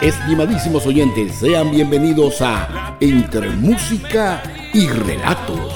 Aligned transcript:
Estimadísimos 0.00 0.86
oyentes, 0.86 1.34
sean 1.34 1.72
bienvenidos 1.72 2.40
a 2.40 2.96
Entre 3.00 3.50
Música 3.50 4.40
y 4.72 4.86
Relatos. 4.86 5.74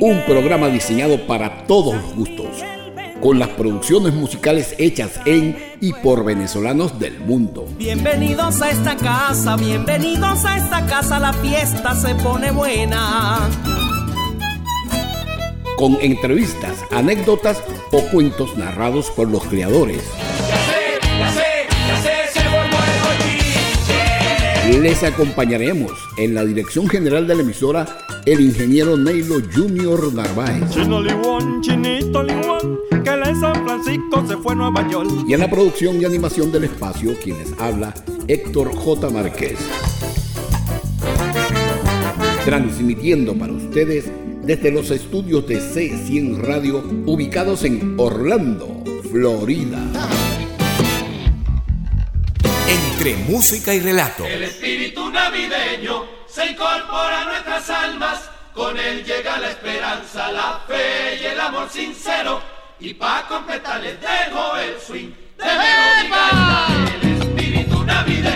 Un 0.00 0.22
programa 0.26 0.66
diseñado 0.66 1.24
para 1.28 1.64
todos 1.68 1.94
los 1.94 2.16
gustos, 2.16 2.48
con 3.20 3.38
las 3.38 3.48
producciones 3.50 4.12
musicales 4.14 4.74
hechas 4.78 5.20
en 5.26 5.56
y 5.80 5.92
por 5.92 6.24
venezolanos 6.24 6.98
del 6.98 7.20
mundo. 7.20 7.68
Bienvenidos 7.78 8.60
a 8.62 8.70
esta 8.70 8.96
casa, 8.96 9.54
bienvenidos 9.54 10.44
a 10.44 10.56
esta 10.56 10.84
casa, 10.86 11.20
la 11.20 11.32
fiesta 11.32 11.94
se 11.94 12.16
pone 12.16 12.50
buena 12.50 13.48
con 15.82 15.98
entrevistas, 16.00 16.78
anécdotas 16.92 17.60
o 17.90 18.02
cuentos 18.12 18.56
narrados 18.56 19.10
por 19.10 19.28
los 19.28 19.42
creadores. 19.42 20.00
Les 24.80 25.02
acompañaremos 25.02 25.90
en 26.18 26.36
la 26.36 26.44
dirección 26.44 26.88
general 26.88 27.26
de 27.26 27.34
la 27.34 27.42
emisora 27.42 27.98
el 28.26 28.42
ingeniero 28.42 28.96
Neilo 28.96 29.42
Junior 29.52 30.14
Narváez. 30.14 30.62
Y 35.26 35.34
en 35.34 35.40
la 35.40 35.50
producción 35.50 36.00
y 36.00 36.04
animación 36.04 36.52
del 36.52 36.62
espacio, 36.62 37.16
quienes 37.20 37.52
habla 37.58 37.92
Héctor 38.28 38.72
J. 38.72 39.10
Márquez. 39.10 39.58
Transmitiendo 42.44 43.34
para 43.34 43.52
ustedes 43.52 44.04
desde 44.42 44.72
los 44.72 44.90
estudios 44.90 45.46
de 45.46 45.60
C100 45.60 46.38
Radio 46.38 46.78
ubicados 47.06 47.64
en 47.64 47.94
Orlando, 47.98 48.82
Florida. 49.10 49.78
Entre 52.68 53.14
música 53.28 53.72
y 53.74 53.80
relato. 53.80 54.26
El 54.26 54.42
espíritu 54.42 55.10
navideño 55.10 56.04
se 56.26 56.46
incorpora 56.46 57.22
a 57.22 57.24
nuestras 57.26 57.70
almas. 57.70 58.30
Con 58.52 58.78
él 58.78 59.04
llega 59.04 59.38
la 59.38 59.50
esperanza, 59.50 60.30
la 60.32 60.60
fe 60.66 61.20
y 61.22 61.26
el 61.26 61.40
amor 61.40 61.70
sincero. 61.70 62.40
Y 62.80 62.94
para 62.94 63.26
completar 63.28 63.80
les 63.80 63.98
dejo 64.00 64.56
el 64.56 64.80
swing 64.80 65.10
de 65.38 65.44
melodía. 65.44 66.66
El 67.00 67.22
espíritu 67.22 67.84
navideño 67.84 68.31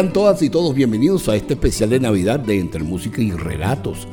Sean 0.00 0.14
todas 0.14 0.40
y 0.40 0.48
todos 0.48 0.74
bienvenidos 0.74 1.28
a 1.28 1.36
este 1.36 1.52
especial 1.52 1.90
de 1.90 2.00
Navidad 2.00 2.40
de 2.40 2.58
Entre 2.58 2.82
Música 2.82 3.20
y 3.20 3.32
Relatos. 3.32 4.08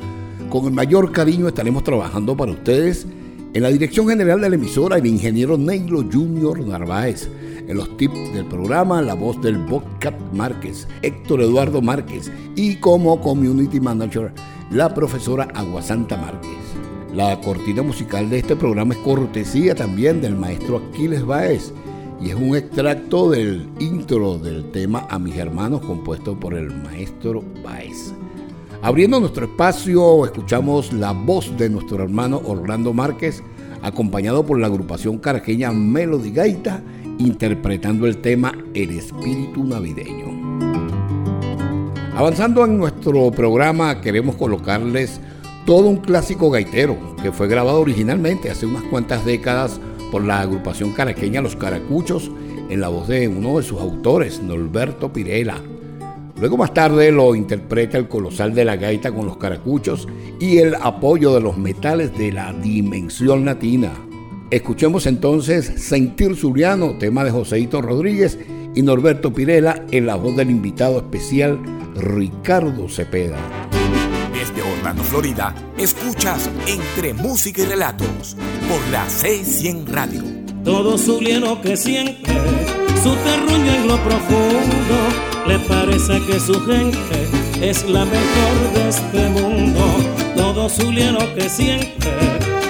Con 0.50 0.66
el 0.66 0.72
mayor 0.72 1.12
cariño 1.12 1.48
estaremos 1.48 1.82
trabajando 1.82 2.36
para 2.36 2.52
ustedes 2.52 3.06
en 3.54 3.62
la 3.62 3.70
dirección 3.70 4.06
general 4.06 4.38
de 4.42 4.50
la 4.50 4.56
emisora 4.56 4.98
el 4.98 5.06
ingeniero 5.06 5.56
Neilo 5.56 6.04
Junior 6.12 6.60
Narváez. 6.60 7.30
En 7.66 7.74
los 7.74 7.96
tips 7.96 8.34
del 8.34 8.44
programa, 8.44 9.00
la 9.00 9.14
voz 9.14 9.40
del 9.40 9.56
Bobcat 9.56 10.14
Márquez, 10.34 10.86
Héctor 11.00 11.40
Eduardo 11.40 11.80
Márquez 11.80 12.30
y 12.54 12.76
como 12.76 13.18
Community 13.22 13.80
Manager, 13.80 14.34
la 14.70 14.92
profesora 14.92 15.48
Aguasanta 15.54 16.18
Márquez. 16.18 16.50
La 17.14 17.40
cortina 17.40 17.80
musical 17.80 18.28
de 18.28 18.40
este 18.40 18.56
programa 18.56 18.92
es 18.92 19.00
cortesía 19.00 19.74
también 19.74 20.20
del 20.20 20.36
maestro 20.36 20.82
Aquiles 20.92 21.24
Baez 21.24 21.72
y 22.20 22.30
es 22.30 22.34
un 22.34 22.56
extracto 22.56 23.30
del 23.30 23.68
intro 23.78 24.38
del 24.38 24.70
tema 24.70 25.06
A 25.10 25.18
mis 25.18 25.36
hermanos 25.36 25.80
compuesto 25.82 26.38
por 26.38 26.54
el 26.54 26.70
maestro 26.82 27.42
Baez. 27.62 28.12
Abriendo 28.82 29.20
nuestro 29.20 29.46
espacio, 29.46 30.24
escuchamos 30.24 30.92
la 30.92 31.12
voz 31.12 31.56
de 31.56 31.68
nuestro 31.68 32.02
hermano 32.02 32.40
Orlando 32.44 32.92
Márquez, 32.92 33.42
acompañado 33.82 34.44
por 34.44 34.58
la 34.58 34.66
agrupación 34.66 35.18
caraqueña 35.18 35.72
Melody 35.72 36.30
Gaita, 36.30 36.82
interpretando 37.18 38.06
el 38.06 38.18
tema 38.18 38.52
El 38.74 38.90
espíritu 38.90 39.64
navideño. 39.64 40.58
Avanzando 42.16 42.64
en 42.64 42.78
nuestro 42.78 43.30
programa, 43.30 44.00
queremos 44.00 44.36
colocarles 44.36 45.20
todo 45.66 45.88
un 45.88 45.98
clásico 45.98 46.50
gaitero 46.50 46.96
que 47.22 47.30
fue 47.30 47.46
grabado 47.46 47.80
originalmente 47.80 48.50
hace 48.50 48.66
unas 48.66 48.82
cuantas 48.84 49.24
décadas 49.24 49.80
por 50.10 50.24
la 50.24 50.40
agrupación 50.40 50.92
caraqueña 50.92 51.42
Los 51.42 51.56
Caracuchos 51.56 52.30
en 52.68 52.80
la 52.80 52.88
voz 52.88 53.08
de 53.08 53.28
uno 53.28 53.58
de 53.58 53.62
sus 53.64 53.80
autores, 53.80 54.42
Norberto 54.42 55.12
Pirela. 55.12 55.60
Luego 56.40 56.56
más 56.56 56.72
tarde 56.72 57.10
lo 57.10 57.34
interpreta 57.34 57.98
el 57.98 58.08
colosal 58.08 58.54
de 58.54 58.64
la 58.64 58.76
gaita 58.76 59.10
con 59.10 59.26
los 59.26 59.38
caracuchos 59.38 60.06
y 60.38 60.58
el 60.58 60.76
apoyo 60.76 61.34
de 61.34 61.40
los 61.40 61.56
metales 61.56 62.16
de 62.16 62.30
la 62.30 62.52
dimensión 62.52 63.44
latina. 63.44 63.92
Escuchemos 64.50 65.06
entonces 65.06 65.66
Sentir 65.76 66.36
Zuliano, 66.36 66.96
tema 66.96 67.24
de 67.24 67.32
Joseito 67.32 67.82
Rodríguez 67.82 68.38
y 68.74 68.82
Norberto 68.82 69.32
Pirela 69.32 69.84
en 69.90 70.06
la 70.06 70.14
voz 70.14 70.36
del 70.36 70.50
invitado 70.50 70.98
especial 70.98 71.58
Ricardo 71.96 72.88
Cepeda. 72.88 73.38
Desde 74.32 74.62
Orlando, 74.62 75.02
Florida, 75.02 75.54
escuchas 75.76 76.48
Entre 76.68 77.12
Música 77.14 77.62
y 77.62 77.64
Relatos 77.64 78.36
por 78.68 78.86
la 78.88 79.06
C100 79.06 79.86
Radio. 79.86 80.22
Todo 80.64 80.98
Zuliano 80.98 81.60
que 81.62 81.76
siente 81.76 82.32
su 83.02 83.14
terruño 83.16 83.72
en 83.72 83.88
lo 83.88 83.96
profundo, 84.04 84.96
le 85.46 85.58
parece 85.60 86.20
que 86.26 86.38
su 86.38 86.54
gente 86.66 87.28
es 87.62 87.88
la 87.88 88.04
mejor 88.04 88.72
de 88.74 88.88
este 88.88 89.28
mundo. 89.30 89.80
Todo 90.36 90.68
Zuliano 90.68 91.20
que 91.34 91.48
siente 91.48 92.10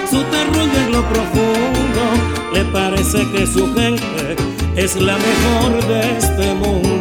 su 0.09 0.23
terruño 0.23 0.77
en 0.85 0.91
lo 0.93 1.03
profundo, 1.09 2.01
le 2.53 2.63
parece 2.65 3.29
que 3.31 3.45
su 3.45 3.73
gente 3.73 4.35
es 4.75 4.95
la 4.95 5.17
mejor 5.17 5.87
de 5.87 6.17
este 6.17 6.53
mundo. 6.53 6.98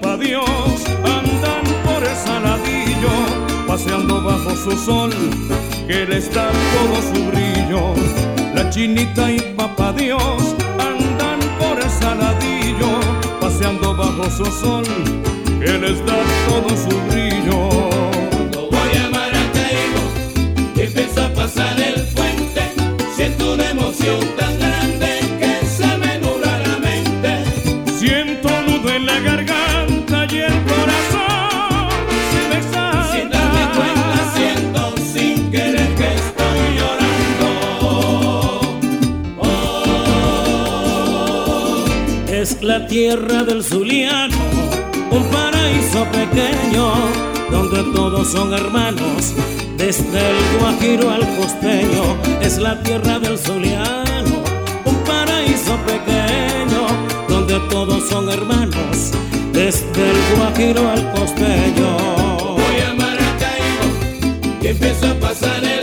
Papá 0.00 0.16
Dios 0.16 0.44
andan 1.04 1.64
por 1.84 2.02
el 2.02 2.16
saladillo, 2.16 3.10
paseando 3.66 4.22
bajo 4.22 4.50
su 4.56 4.72
sol, 4.78 5.10
que 5.86 6.06
les 6.06 6.32
da 6.32 6.50
todo 6.74 7.02
su 7.02 7.26
brillo. 7.30 7.94
La 8.54 8.68
chinita 8.70 9.30
y 9.30 9.40
papá 9.56 9.92
Dios 9.92 10.54
andan 10.78 11.40
por 11.58 11.78
el 11.78 11.90
saladillo, 11.90 13.00
paseando 13.40 13.94
bajo 13.94 14.24
su 14.30 14.44
sol, 14.46 14.84
que 15.60 15.78
les 15.78 16.04
da 16.06 16.18
todo 16.48 16.68
su 16.76 16.96
brillo. 17.08 17.29
La 42.62 42.86
tierra 42.86 43.42
del 43.42 43.64
Zuliano, 43.64 44.36
un 45.10 45.24
paraíso 45.30 46.04
pequeño 46.12 46.92
donde 47.50 47.82
todos 47.94 48.30
son 48.30 48.52
hermanos, 48.52 49.32
desde 49.78 50.30
el 50.30 50.36
Guajiro 50.60 51.08
al 51.08 51.26
costeño. 51.36 52.18
Es 52.42 52.58
la 52.58 52.82
tierra 52.82 53.18
del 53.18 53.38
Zuliano, 53.38 54.42
un 54.84 54.94
paraíso 55.04 55.74
pequeño 55.86 56.86
donde 57.30 57.58
todos 57.70 58.06
son 58.10 58.28
hermanos, 58.28 59.12
desde 59.54 60.10
el 60.10 60.36
Guajiro 60.36 60.86
al 60.86 61.12
costeño. 61.12 61.96
Voy 62.56 62.80
a 62.86 62.94
Maracaibo 62.94 63.86
y 64.62 64.66
empiezo 64.66 65.06
a 65.08 65.14
pasar 65.14 65.64
el 65.64 65.79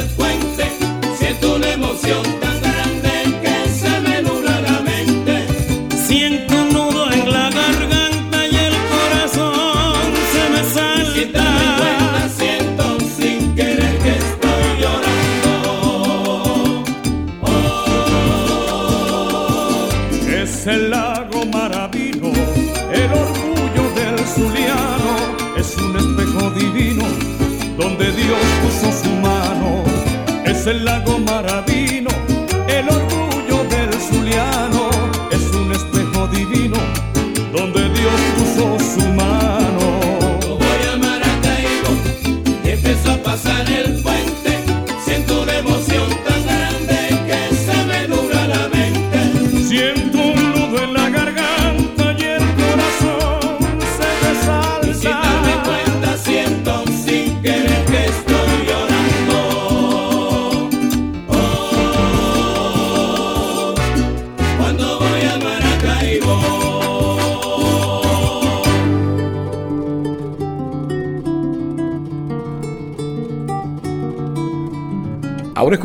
el 30.70 30.84
lago 30.84 31.20
Maravino, 31.20 32.07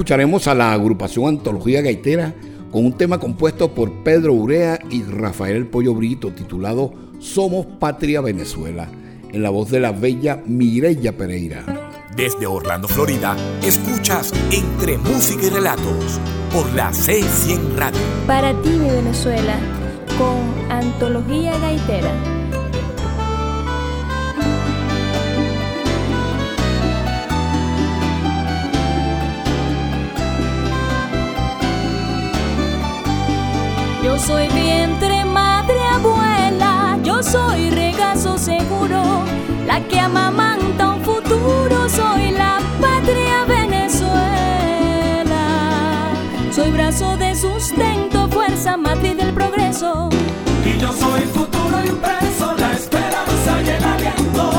escucharemos 0.03 0.49
a 0.49 0.57
la 0.57 0.73
agrupación 0.73 1.29
Antología 1.29 1.81
Gaitera 1.81 2.35
con 2.73 2.85
un 2.85 2.95
tema 2.95 3.21
compuesto 3.21 3.73
por 3.73 4.03
Pedro 4.03 4.33
Urea 4.33 4.81
y 4.91 5.05
Rafael 5.05 5.55
El 5.55 5.67
Pollo 5.69 5.95
Brito 5.95 6.33
titulado 6.33 6.93
Somos 7.21 7.67
Patria 7.79 8.21
Venezuela, 8.21 8.89
en 9.31 9.43
la 9.45 9.51
voz 9.51 9.71
de 9.71 9.79
la 9.79 9.93
bella 9.93 10.43
Mireya 10.45 11.17
Pereira. 11.17 11.65
Desde 12.17 12.49
Orlando, 12.49 12.89
Florida, 12.89 13.37
escuchas 13.63 14.33
Entre 14.51 14.99
Música 14.99 15.47
y 15.47 15.51
Relatos 15.51 16.19
por 16.53 16.69
la 16.75 16.91
C100 16.91 17.77
Radio. 17.77 18.01
Para 18.27 18.61
ti, 18.61 18.71
mi 18.71 18.91
Venezuela, 18.91 19.55
con 20.19 20.69
Antología 20.69 21.57
Gaitera. 21.61 22.42
Soy 34.27 34.47
vientre, 34.49 35.25
madre, 35.25 35.81
abuela, 35.95 36.97
yo 37.03 37.23
soy 37.23 37.71
regazo 37.71 38.39
seguro, 38.39 39.25
la 39.67 39.81
que 39.89 39.99
amamanta 39.99 40.91
un 40.91 41.03
futuro, 41.03 41.89
soy 41.89 42.31
la 42.31 42.61
patria 42.81 43.45
Venezuela. 43.49 44.13
Soy 46.53 46.71
brazo 46.71 47.17
de 47.17 47.35
sustento, 47.35 48.29
fuerza 48.29 48.77
matriz 48.77 49.17
del 49.17 49.33
progreso. 49.33 50.09
Y 50.65 50.79
yo 50.79 50.93
soy 50.93 51.23
futuro 51.23 51.85
impreso, 51.85 52.55
la 52.59 52.73
esperanza 52.73 53.63
y 53.65 53.69
el 53.71 53.85
aliento. 53.85 54.51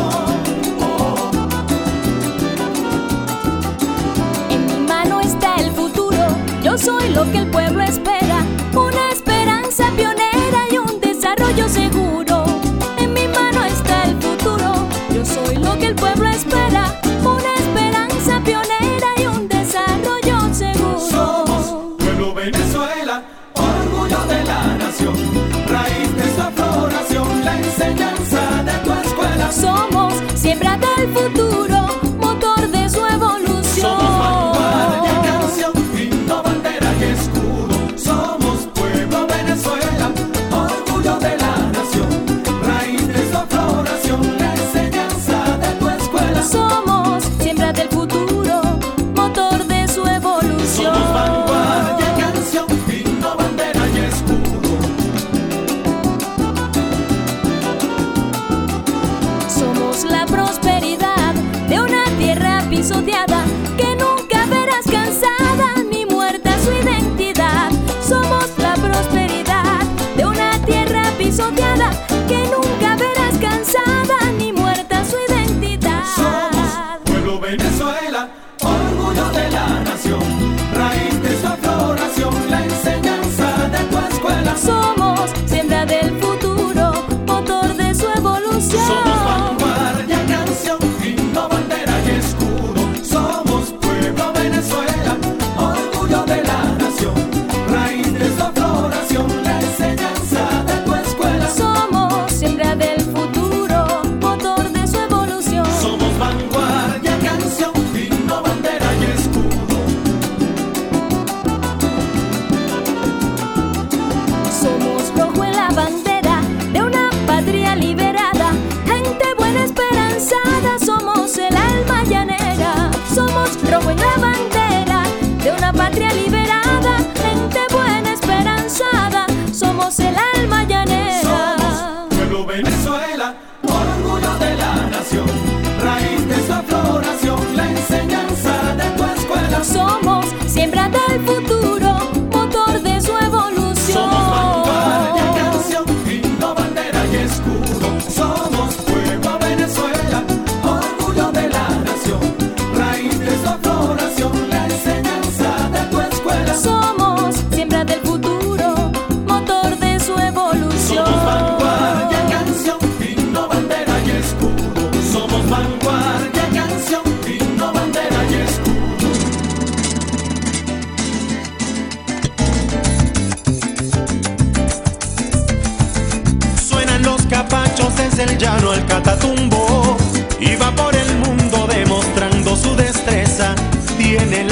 En 4.49 4.65
mi 4.65 4.87
mano 4.87 5.21
está 5.21 5.55
el 5.55 5.71
futuro, 5.71 6.27
yo 6.61 6.77
soy 6.77 7.09
lo 7.09 7.23
que 7.31 7.37
el 7.37 7.47
pueblo 7.47 7.81
espera, 7.83 8.02
futuro, 31.13 31.82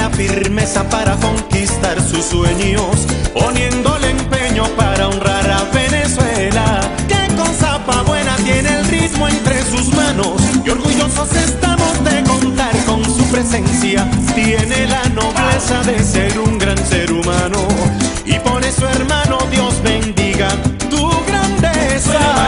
la 0.01 0.09
firmeza 0.09 0.89
para 0.89 1.15
conquistar 1.17 2.01
sus 2.01 2.25
sueños, 2.25 2.95
poniéndole 3.33 4.09
empeño 4.09 4.63
para 4.75 5.07
honrar 5.07 5.47
a 5.51 5.63
Venezuela. 5.71 6.81
Que 7.07 7.35
con 7.35 7.53
zapa 7.53 8.01
buena 8.01 8.35
tiene 8.37 8.69
el 8.79 8.85
ritmo 8.87 9.27
entre 9.27 9.61
sus 9.63 9.93
manos 9.93 10.41
y 10.65 10.69
orgullosos 10.71 11.31
estamos 11.35 11.93
de 12.03 12.23
contar 12.23 12.75
con 12.87 13.03
su 13.05 13.23
presencia. 13.31 14.09
Tiene 14.33 14.87
la 14.87 15.03
nobleza 15.09 15.83
de 15.83 16.03
ser 16.03 16.39
un 16.39 16.57
gran 16.57 16.79
ser 16.87 17.11
humano 17.11 17.59
y 18.25 18.39
por 18.39 18.63
eso 18.63 18.89
hermano 18.89 19.37
Dios 19.51 19.73
bendiga 19.83 20.49
tu 20.89 21.11
grandeza. 21.27 22.40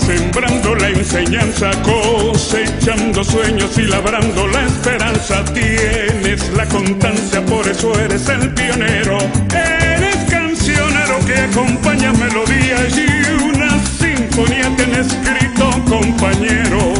Sembrando 0.00 0.74
la 0.74 0.88
enseñanza, 0.88 1.70
cosechando 1.82 3.22
sueños 3.22 3.76
y 3.78 3.82
labrando 3.82 4.46
la 4.48 4.64
esperanza. 4.66 5.44
Tienes 5.52 6.48
la 6.56 6.66
constancia, 6.66 7.44
por 7.46 7.66
eso 7.68 7.98
eres 8.00 8.28
el 8.28 8.52
pionero. 8.54 9.18
Eres 9.54 10.16
cancionero 10.28 11.18
que 11.26 11.38
acompaña 11.38 12.12
melodías 12.12 12.96
y 12.96 13.44
una 13.44 13.70
sinfonía 13.98 14.74
te 14.76 14.84
han 14.84 14.94
escrito, 14.94 15.70
compañero. 15.88 16.94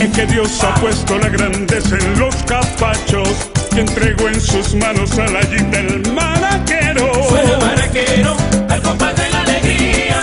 En 0.00 0.12
que 0.12 0.26
Dios 0.26 0.62
ha 0.62 0.74
puesto 0.74 1.18
la 1.18 1.28
grandeza 1.28 1.96
en 1.96 2.18
los 2.18 2.34
capachos 2.44 3.28
que 3.72 3.80
entregó 3.80 4.28
en 4.28 4.40
sus 4.40 4.74
manos 4.74 5.18
a 5.18 5.26
la 5.26 5.40
yita 5.42 5.80
el 5.80 6.12
maraquero. 6.12 7.12
Suena 7.28 7.58
maraquero, 7.58 8.36
al 8.68 8.82
compás 8.82 9.16
de 9.16 9.30
la 9.30 9.40
alegría. 9.40 10.22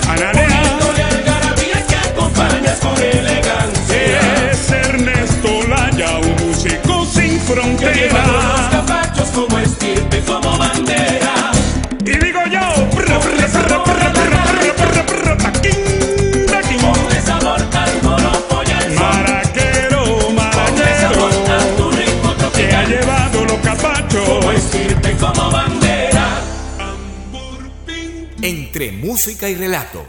Los 7.55 8.69
capachos 8.71 9.29
como 9.29 9.59
estirpe, 9.59 10.19
como 10.25 10.57
bandera. 10.57 11.51
Y 12.05 12.11
digo 12.11 12.39
yo, 12.51 12.89
taquín. 16.47 16.79
Ponle 16.81 17.21
sabor 17.21 17.61
al 17.61 18.01
y 18.67 18.71
al 18.71 18.83
son. 18.83 18.95
Maraquero, 18.95 20.03
Ponle 20.27 20.99
sabor 20.99 21.33
a 21.51 21.75
tu 21.77 21.91
ritmo 21.91 22.29
que 22.37 22.43
ha 22.43 22.49
tropical. 22.49 22.87
llevado 22.87 23.41
los 23.45 23.51
Como 23.51 23.61
capachos. 23.63 24.55
estirpe, 24.55 25.11
como 25.17 25.51
bandera. 25.51 26.41
Entre 28.41 28.91
música 28.91 29.47
y 29.49 29.55
relatos. 29.55 30.03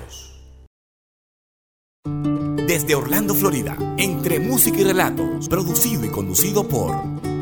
Desde 2.67 2.95
Orlando, 2.95 3.35
Florida, 3.35 3.77
entre 3.99 4.41
música 4.41 4.79
y 4.81 4.85
relatos, 4.85 5.49
producido 5.49 6.05
y 6.07 6.09
conducido 6.09 6.67
por 6.67 6.97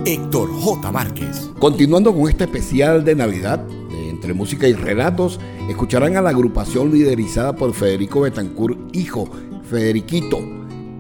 Héctor 0.05 0.51
J. 0.51 0.91
Márquez. 0.91 1.51
Continuando 1.61 2.13
con 2.13 2.29
este 2.29 2.45
especial 2.45 3.05
de 3.05 3.15
Navidad, 3.15 3.65
entre 3.93 4.35
música 4.35 4.67
y 4.67 4.73
relatos, 4.73 5.39
escucharán 5.69 6.17
a 6.17 6.21
la 6.21 6.31
agrupación 6.31 6.91
liderizada 6.91 7.55
por 7.55 7.73
Federico 7.73 8.23
Betancourt 8.23 8.77
Hijo, 8.97 9.29
Federiquito, 9.63 10.41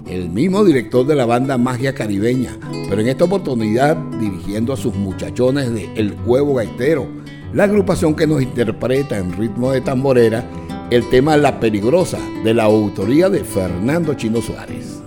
el 0.06 0.30
mismo 0.30 0.64
director 0.64 1.04
de 1.04 1.16
la 1.16 1.26
banda 1.26 1.58
Magia 1.58 1.94
Caribeña, 1.94 2.56
pero 2.88 3.00
en 3.00 3.08
esta 3.08 3.24
oportunidad 3.24 3.96
dirigiendo 4.20 4.72
a 4.72 4.76
sus 4.76 4.94
muchachones 4.94 5.72
de 5.74 5.92
El 5.96 6.14
Huevo 6.24 6.54
Gaitero, 6.54 7.08
la 7.52 7.64
agrupación 7.64 8.14
que 8.14 8.28
nos 8.28 8.40
interpreta 8.40 9.18
en 9.18 9.32
ritmo 9.32 9.72
de 9.72 9.80
tamborera 9.80 10.48
el 10.90 11.08
tema 11.10 11.36
La 11.36 11.58
Peligrosa, 11.58 12.18
de 12.44 12.54
la 12.54 12.64
autoría 12.64 13.28
de 13.28 13.42
Fernando 13.42 14.14
Chino 14.14 14.40
Suárez. 14.40 15.01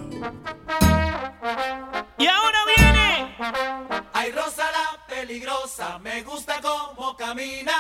me 6.02 6.24
gusta 6.24 6.62
cómo 6.62 7.18
camina. 7.18 7.74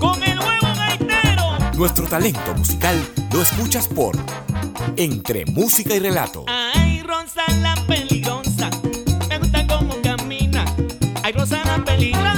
Con 0.00 0.20
el 0.24 0.38
huevo 0.38 0.74
gaitero. 0.76 1.56
Nuestro 1.74 2.06
talento 2.06 2.54
musical 2.54 2.96
lo 3.32 3.42
escuchas 3.42 3.86
por 3.86 4.16
Entre 4.96 5.46
Música 5.46 5.94
y 5.94 6.00
Relato. 6.00 6.44
Ay, 6.48 7.02
Rosa 7.02 7.42
la 7.60 7.76
peligrosa, 7.86 8.70
me 9.28 9.38
gusta 9.38 9.66
cómo 9.68 9.94
camina. 10.02 10.64
Ay, 11.22 11.32
Rosa 11.32 11.62
la 11.64 11.84
peligrosa. 11.84 12.33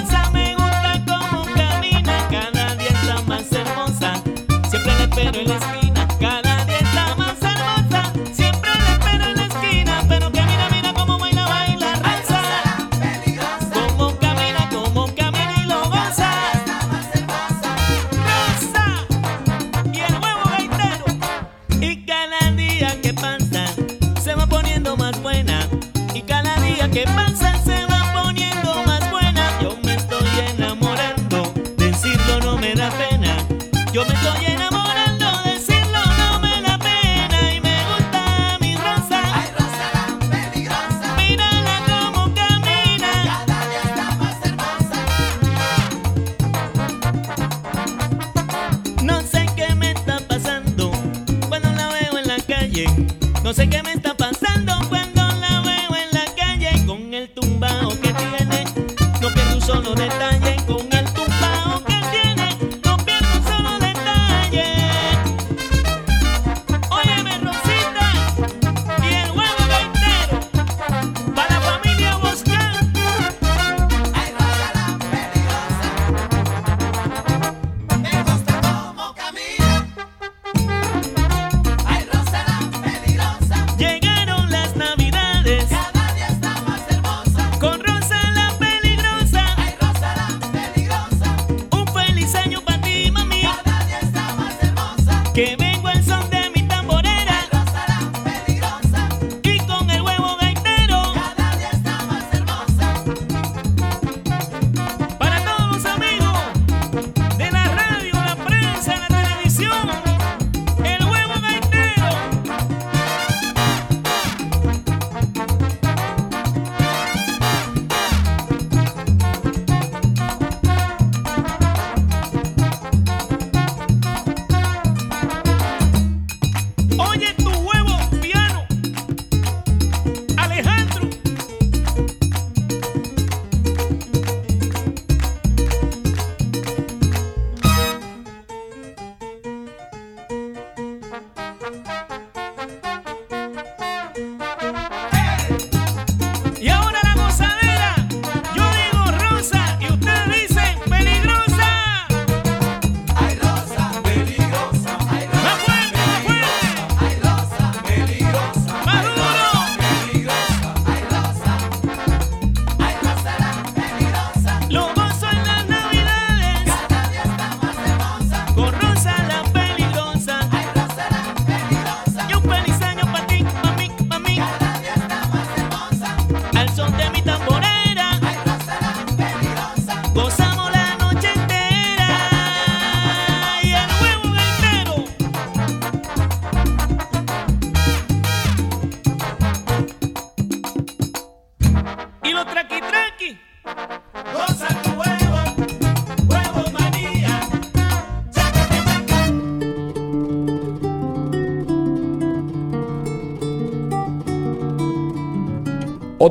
sé 53.57 53.86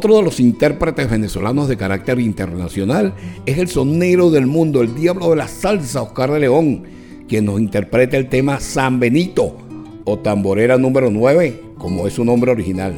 Otro 0.05 0.17
de 0.17 0.23
los 0.23 0.39
intérpretes 0.39 1.09
venezolanos 1.09 1.67
de 1.67 1.77
carácter 1.77 2.19
internacional 2.19 3.15
es 3.47 3.57
el 3.57 3.67
sonero 3.67 4.29
del 4.29 4.45
mundo, 4.45 4.83
el 4.83 4.93
diablo 4.93 5.31
de 5.31 5.35
la 5.35 5.47
salsa, 5.47 6.03
Oscar 6.03 6.29
de 6.29 6.41
León, 6.41 6.83
quien 7.27 7.45
nos 7.45 7.59
interpreta 7.59 8.15
el 8.15 8.29
tema 8.29 8.59
San 8.59 8.99
Benito 8.99 9.57
o 10.03 10.19
tamborera 10.19 10.77
número 10.77 11.09
9, 11.09 11.71
como 11.79 12.05
es 12.05 12.13
su 12.13 12.23
nombre 12.23 12.51
original. 12.51 12.93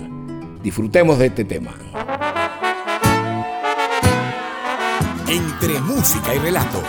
Disfrutemos 0.61 1.17
de 1.17 1.27
este 1.27 1.45
tema. 1.45 1.75
Entre 5.29 5.79
música 5.79 6.35
y 6.35 6.39
relatos, 6.39 6.83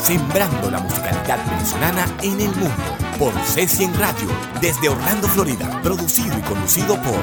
sembrando 0.00 0.70
la 0.70 0.80
musicalidad 0.80 1.44
venezolana 1.46 2.06
en 2.22 2.40
el 2.40 2.56
mundo, 2.56 2.96
por 3.18 3.34
C100 3.34 3.92
Radio, 3.98 4.28
desde 4.62 4.88
Orlando, 4.88 5.28
Florida, 5.28 5.78
producido 5.82 6.38
y 6.38 6.40
conducido 6.40 6.94
por 7.02 7.22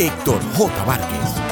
Héctor 0.00 0.40
J. 0.56 0.84
Várquez 0.84 1.45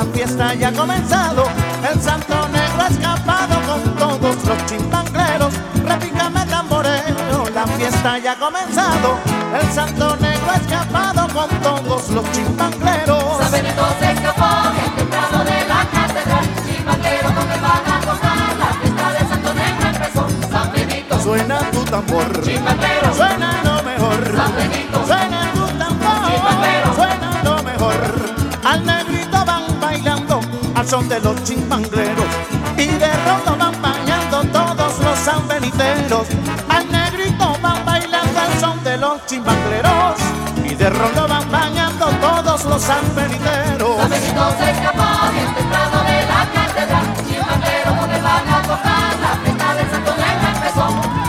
la 0.00 0.06
fiesta 0.14 0.54
ya 0.54 0.68
ha 0.68 0.72
comenzado. 0.72 1.44
El 1.92 2.00
santo 2.00 2.48
negro 2.48 2.82
ha 2.82 2.88
escapado 2.88 3.54
con 3.68 3.96
todos 3.96 4.36
los 4.46 4.66
chimpangleros. 4.66 5.52
Repícame 5.84 6.46
tamboreo, 6.46 7.44
la 7.54 7.66
fiesta 7.66 8.18
ya 8.18 8.32
ha 8.32 8.38
comenzado. 8.38 9.18
El 9.60 9.68
santo 9.72 10.16
negro 10.16 10.50
ha 10.52 10.56
escapado 10.56 11.28
con 11.34 11.48
todos 11.60 12.08
los 12.10 12.32
chimpangleros. 12.32 13.38
Sabeneto 13.40 13.86
se 13.98 14.12
escapó 14.12 14.70
bien 14.72 14.94
temprano 14.96 15.44
de 15.44 15.68
la 15.68 15.80
catedral. 15.92 16.46
Chimpanglero, 16.66 17.30
¿dónde 17.36 17.56
van 17.60 17.84
a 17.92 18.00
tocar? 18.00 18.56
La 18.58 18.70
fiesta 18.80 19.12
del 19.12 19.28
santo 19.28 19.54
negro 19.54 19.88
empezó. 19.88 20.26
San 20.50 20.72
Benito, 20.72 21.22
suena 21.22 21.58
tu 21.72 21.84
tambor. 21.84 22.42
Chimpanglero, 22.42 23.14
suena 23.14 23.60
lo 23.64 23.82
mejor. 23.82 24.34
San 24.34 24.56
Benito, 24.56 25.06
suena 25.06 25.49
son 30.90 31.08
de 31.08 31.20
los 31.20 31.40
chimbangleros 31.44 32.26
y 32.76 32.86
de 32.86 33.12
rondo 33.24 33.56
van 33.56 33.80
bañando 33.80 34.42
todos 34.50 34.98
los 34.98 35.18
sanbeniteros. 35.20 36.26
Al 36.68 36.90
negrito 36.90 37.56
van 37.62 37.84
bailando 37.84 38.40
al 38.40 38.58
son 38.58 38.82
de 38.82 38.96
los 38.96 39.24
chimbangleros 39.26 40.16
y 40.64 40.74
de 40.74 40.90
rondo 40.90 41.28
van 41.28 41.48
bañando 41.48 42.06
todos 42.20 42.64
los 42.64 42.82
sanbeniteros. 42.82 43.98
San 43.98 44.10
Benito 44.10 44.52
se 44.58 44.70
escapó 44.72 45.30
bien 45.32 45.54
temprano 45.54 46.02
de 46.02 46.26
la 46.26 46.48
catedral, 46.54 47.06
chimbandero 47.28 47.96
con 47.96 48.10
el 48.10 48.22
van 48.22 48.48
a 48.48 48.62
tocar, 48.62 49.14
la 49.22 49.36
fiesta 49.44 49.74
del 49.74 49.90
Santo 49.90 50.12
Negro 50.16 50.48
empezó. 50.56 51.20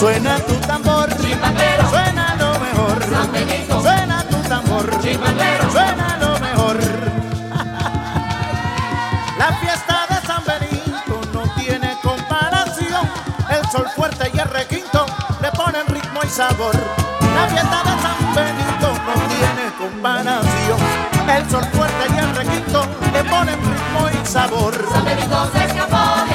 Suena 0.00 0.38
tu 0.40 0.54
tambor, 0.66 1.09
suena 1.90 2.34
lo 2.38 2.58
mejor. 2.58 3.04
San 3.10 3.32
Benito, 3.32 3.80
Suena 3.80 4.24
tu 4.24 4.36
tambor, 4.48 4.90
suena 5.72 6.16
lo 6.20 6.38
mejor. 6.38 6.78
La 9.38 9.52
fiesta 9.60 10.06
de 10.08 10.26
San 10.26 10.44
Benito 10.44 11.20
no 11.32 11.42
tiene 11.54 11.96
comparación. 12.02 13.08
El 13.48 13.70
sol 13.70 13.86
fuerte 13.96 14.30
y 14.32 14.38
el 14.38 14.48
requinto 14.48 15.06
le 15.40 15.50
ponen 15.52 15.86
ritmo 15.86 16.20
y 16.22 16.28
sabor. 16.28 16.76
La 17.34 17.46
fiesta 17.48 17.82
de 17.84 18.02
San 18.02 18.34
Benito 18.34 18.88
no 19.06 19.14
tiene 19.28 19.72
comparación. 19.78 20.78
El 21.36 21.50
sol 21.50 21.64
fuerte 21.72 22.04
y 22.14 22.18
el 22.18 22.36
requinto 22.36 22.86
le 23.12 23.24
ponen 23.24 23.58
ritmo 23.60 24.08
y 24.22 24.26
sabor. 24.26 24.74
San 24.92 25.04
Benito 25.04 25.50
se 25.52 25.64
escapó 25.64 26.29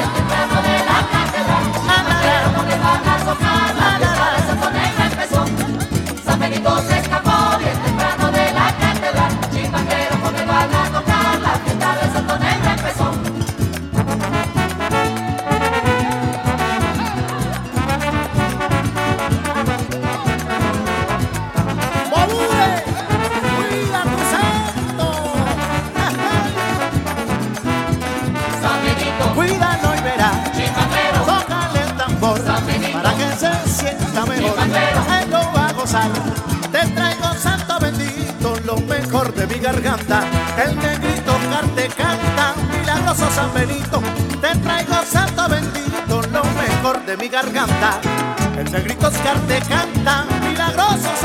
garganta. 39.85 40.23
El 40.57 40.75
negrito 40.77 41.37
carte 41.49 41.87
canta, 41.95 42.55
milagroso 42.71 43.29
San 43.29 43.53
Benito. 43.53 44.01
Te 44.41 44.57
traigo 44.57 44.95
santo 45.07 45.47
bendito, 45.47 46.21
lo 46.31 46.43
mejor 46.43 47.05
de 47.05 47.17
mi 47.17 47.27
garganta. 47.27 47.99
El 48.57 48.71
negrito 48.71 49.07
Oscar 49.07 49.37
te 49.47 49.59
canta, 49.59 50.25
milagroso 50.41 51.09
San 51.21 51.24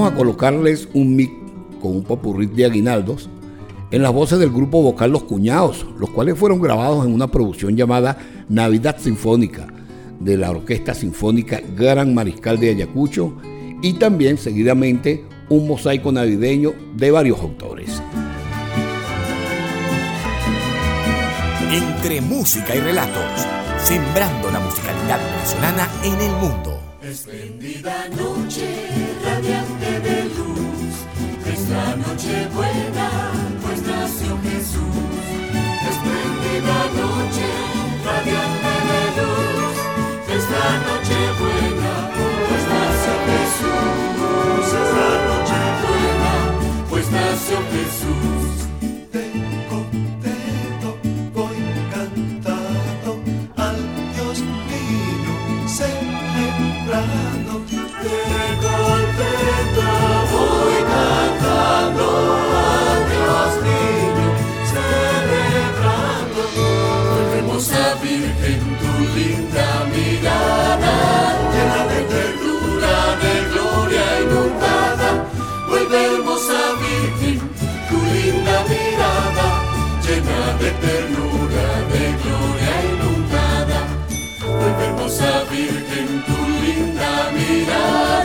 Vamos 0.00 0.14
a 0.14 0.16
colocarles 0.16 0.88
un 0.94 1.14
mic 1.14 1.30
con 1.78 1.94
un 1.96 2.04
popurrí 2.04 2.46
de 2.46 2.64
aguinaldos 2.64 3.28
en 3.90 4.00
las 4.00 4.10
voces 4.10 4.38
del 4.38 4.48
grupo 4.48 4.80
vocal 4.80 5.12
Los 5.12 5.24
Cuñados, 5.24 5.84
los 5.98 6.08
cuales 6.08 6.38
fueron 6.38 6.58
grabados 6.58 7.04
en 7.04 7.12
una 7.12 7.26
producción 7.26 7.76
llamada 7.76 8.16
Navidad 8.48 8.96
Sinfónica 8.98 9.66
de 10.18 10.38
la 10.38 10.52
Orquesta 10.52 10.94
Sinfónica 10.94 11.60
Gran 11.76 12.14
Mariscal 12.14 12.58
de 12.58 12.70
Ayacucho 12.70 13.34
y 13.82 13.92
también 13.92 14.38
seguidamente 14.38 15.22
un 15.50 15.68
mosaico 15.68 16.10
navideño 16.10 16.72
de 16.96 17.10
varios 17.10 17.38
autores. 17.38 18.00
Entre 21.70 22.22
música 22.22 22.74
y 22.74 22.80
relatos, 22.80 23.46
sembrando 23.84 24.50
la 24.50 24.60
musicalidad 24.60 25.20
venezolana 25.30 25.88
en 26.04 26.20
el 26.22 26.32
mundo. 26.38 26.80
Espléndida 27.02 28.08
noche, 28.08 28.29
esta 32.30 32.48
noche 32.54 32.69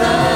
love. 0.07 0.34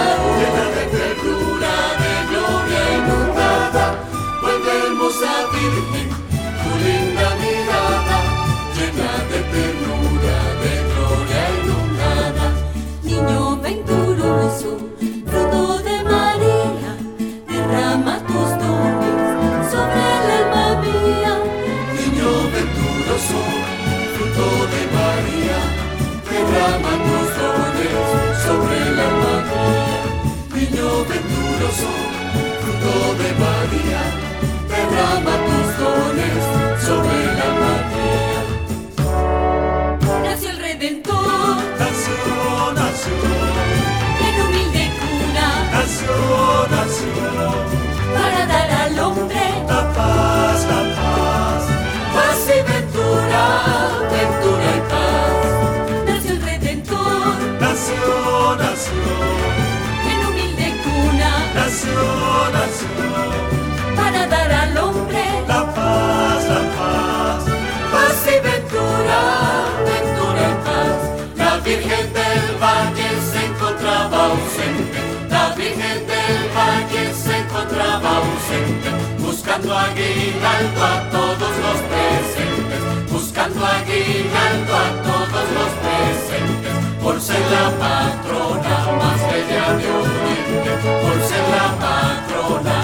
para 64.49 64.83
hombre. 64.83 65.23
La 65.47 65.61
paz, 65.75 66.43
la 66.53 66.61
paz, 66.77 67.43
paz 67.91 68.17
y 68.25 68.37
ventura, 68.49 69.19
ventura 69.89 70.41
y 70.49 70.55
paz. 70.67 70.99
La 71.37 71.57
Virgen 71.57 72.13
del 72.13 72.45
Valle 72.61 73.09
se 73.31 73.45
encontraba 73.45 74.25
ausente, 74.31 74.99
la 75.29 75.49
Virgen 75.55 75.99
del 76.11 76.39
Valle 76.57 77.13
se 77.13 77.37
encontraba 77.37 78.09
ausente, 78.21 78.89
buscando 79.19 79.77
aguinaldo 79.77 80.79
a 80.83 81.09
todos 81.15 81.53
los 81.65 81.77
presentes, 81.91 82.81
buscando 83.11 83.65
aguinaldo 83.65 84.71
a 84.85 84.89
todos 85.09 85.45
los 85.57 85.71
presentes, 85.83 86.73
por 87.03 87.21
ser 87.21 87.43
la 87.55 87.67
patrona 87.83 88.77
más 88.99 89.19
bella 89.31 89.65
de 89.79 89.87
Oriente, 90.01 90.71
por 91.03 91.17
ser 91.29 91.45
la 91.55 91.67
patrona 91.85 92.78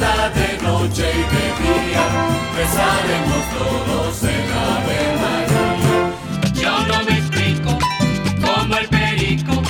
de 0.00 0.62
noche 0.62 1.04
y 1.12 1.22
de 1.34 1.44
día, 1.60 2.04
rezaremos 2.56 3.44
todos 3.58 4.22
el 4.22 4.46
Ave 4.50 5.00
María. 5.20 6.52
Yo 6.54 6.86
no 6.86 7.04
me 7.04 7.18
explico 7.18 7.78
cómo 8.40 8.76
el 8.78 8.88
perico, 8.88 9.62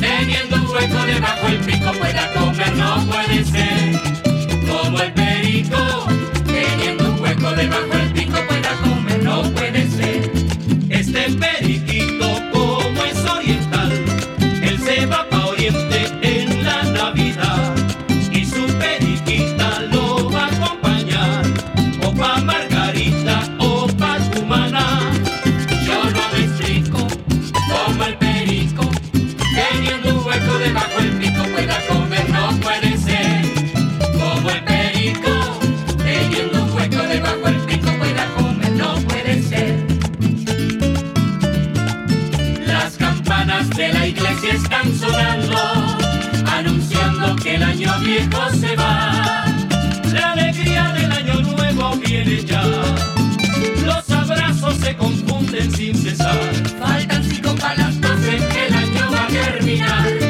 teniendo 0.00 0.56
un 0.56 0.66
hueco 0.68 1.04
debajo 1.04 1.46
el 1.48 1.58
pico, 1.58 1.92
pueda 1.92 2.32
comer, 2.32 2.74
no 2.74 3.04
puede 3.04 3.44
ser. 3.44 4.00
Como 4.66 4.98
el 4.98 5.12
perico, 5.12 6.06
teniendo 6.46 7.10
un 7.12 7.20
hueco 7.20 7.50
debajo 7.50 7.92
el 8.00 8.12
pico, 8.12 8.38
pueda 8.48 8.70
comer, 8.82 9.22
no 9.22 9.42
puede 9.42 9.72
ser. 9.72 9.75
Anunciando 46.46 47.36
que 47.36 47.54
el 47.56 47.62
año 47.62 47.98
viejo 48.00 48.50
se 48.60 48.76
va. 48.76 49.44
La 50.12 50.32
alegría 50.32 50.92
del 50.92 51.12
año 51.12 51.40
nuevo 51.42 51.96
viene 51.96 52.44
ya. 52.44 52.62
Los 53.84 54.10
abrazos 54.10 54.76
se 54.76 54.96
confunden 54.96 55.70
sin 55.72 55.94
cesar. 55.96 56.38
Faltan 56.78 57.24
cinco 57.24 57.54
para 57.56 57.76
las 57.76 58.00
doce, 58.00 58.36
el 58.36 58.74
año 58.74 59.10
va 59.12 59.24
a 59.24 59.28
terminar. 59.28 60.25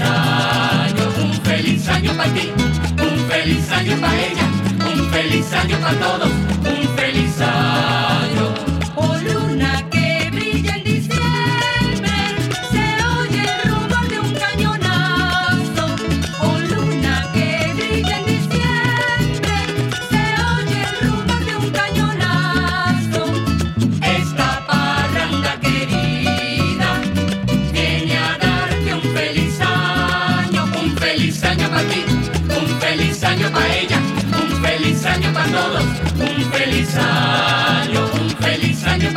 Un 0.00 1.32
feliz 1.42 1.88
año 1.88 2.12
para 2.16 2.32
ti, 2.32 2.50
un 3.02 3.28
feliz 3.28 3.70
año 3.70 4.00
para 4.00 4.14
ella, 4.14 4.46
un 4.94 5.10
feliz 5.10 5.52
año 5.52 5.76
para 5.78 5.98
todos, 5.98 6.30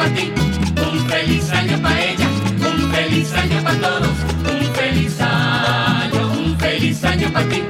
para 0.01 0.13
ti, 0.15 0.31
un 0.81 1.07
feliz 1.07 1.51
año 1.51 1.79
para 1.79 2.03
ella, 2.03 2.27
un 2.57 2.91
feliz 2.91 3.33
año 3.33 3.63
para 3.63 3.77
todos, 3.77 4.17
un 4.51 4.73
feliz 4.73 5.21
año, 5.21 6.31
un 6.39 6.57
feliz 6.57 7.03
año 7.03 7.31
para 7.31 7.47
ti, 7.49 7.61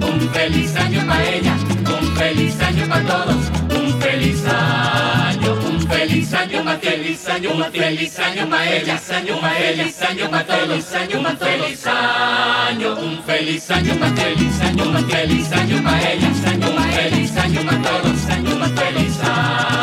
un 0.00 0.20
feliz 0.30 0.76
año 0.76 1.04
para 1.04 1.28
ella, 1.34 1.54
un 1.98 2.16
feliz 2.16 2.60
año 2.60 2.86
para 2.88 3.04
todos, 3.06 3.42
un 3.76 4.00
feliz 4.00 4.44
año, 4.46 5.54
un 5.68 5.80
feliz 5.88 6.32
año 6.32 6.64
para 6.64 6.78
feliz 6.78 7.28
año, 7.28 7.50
un 7.54 7.72
feliz 7.72 8.18
año 8.20 8.48
para 8.48 8.70
ella, 8.70 9.00
año 9.10 9.34
un 9.34 9.50
feliz 9.50 10.02
año 10.02 10.30
para 10.30 10.46
todos, 10.46 10.94
año 10.94 11.18
un 11.18 11.38
feliz 11.38 11.86
año, 11.86 12.96
un 13.00 13.22
feliz 13.24 13.70
año 13.70 13.94
para 13.98 14.12
feliz 14.14 14.60
año, 14.60 14.84
un 14.84 15.10
feliz 15.10 15.52
año 15.52 15.82
para 15.82 16.12
ella, 16.12 16.30
año 16.46 16.70
un 16.70 16.92
feliz 16.92 17.36
año 17.36 17.60
para 17.64 17.82
todos, 17.82 18.26
año 18.30 18.50
un 18.54 18.76
feliz 18.76 19.18
año, 19.24 19.79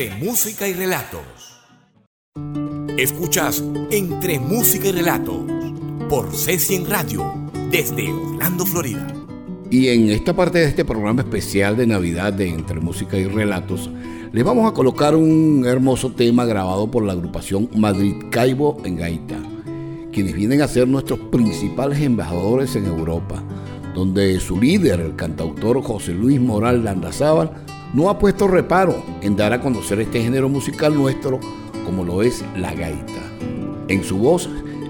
Entre 0.00 0.24
música 0.24 0.66
y 0.66 0.72
relatos. 0.72 1.20
Escuchas 2.96 3.62
Entre 3.90 4.40
música 4.40 4.88
y 4.88 4.92
relatos 4.92 5.42
por 6.08 6.30
C100 6.30 6.86
Radio 6.86 7.50
desde 7.70 8.10
Orlando, 8.10 8.64
Florida. 8.64 9.14
Y 9.70 9.88
en 9.88 10.08
esta 10.08 10.34
parte 10.34 10.60
de 10.60 10.64
este 10.64 10.86
programa 10.86 11.20
especial 11.20 11.76
de 11.76 11.86
Navidad 11.86 12.32
de 12.32 12.48
Entre 12.48 12.80
Música 12.80 13.18
y 13.18 13.26
Relatos, 13.26 13.90
les 14.32 14.42
vamos 14.42 14.70
a 14.70 14.72
colocar 14.72 15.14
un 15.14 15.66
hermoso 15.66 16.12
tema 16.12 16.46
grabado 16.46 16.90
por 16.90 17.04
la 17.04 17.12
agrupación 17.12 17.68
Madrid 17.76 18.14
Caibo 18.30 18.80
en 18.86 18.96
Gaita, 18.96 19.36
quienes 20.12 20.32
vienen 20.32 20.62
a 20.62 20.68
ser 20.68 20.88
nuestros 20.88 21.18
principales 21.30 22.00
embajadores 22.00 22.74
en 22.74 22.86
Europa, 22.86 23.42
donde 23.94 24.40
su 24.40 24.58
líder, 24.58 25.00
el 25.00 25.14
cantautor 25.14 25.82
José 25.82 26.14
Luis 26.14 26.40
Moral 26.40 26.84
Landazábal, 26.84 27.66
no 27.92 28.10
ha 28.10 28.18
puesto 28.18 28.48
reparo 28.48 29.04
en 29.22 29.36
dar 29.36 29.52
a 29.52 29.60
conocer 29.60 30.00
este 30.00 30.22
género 30.22 30.48
musical 30.48 30.94
nuestro 30.94 31.40
como 31.84 32.04
lo 32.04 32.22
es 32.22 32.44
la 32.56 32.74
gaita. 32.74 33.22
En 33.88 34.04
su 34.04 34.18
voz 34.18 34.48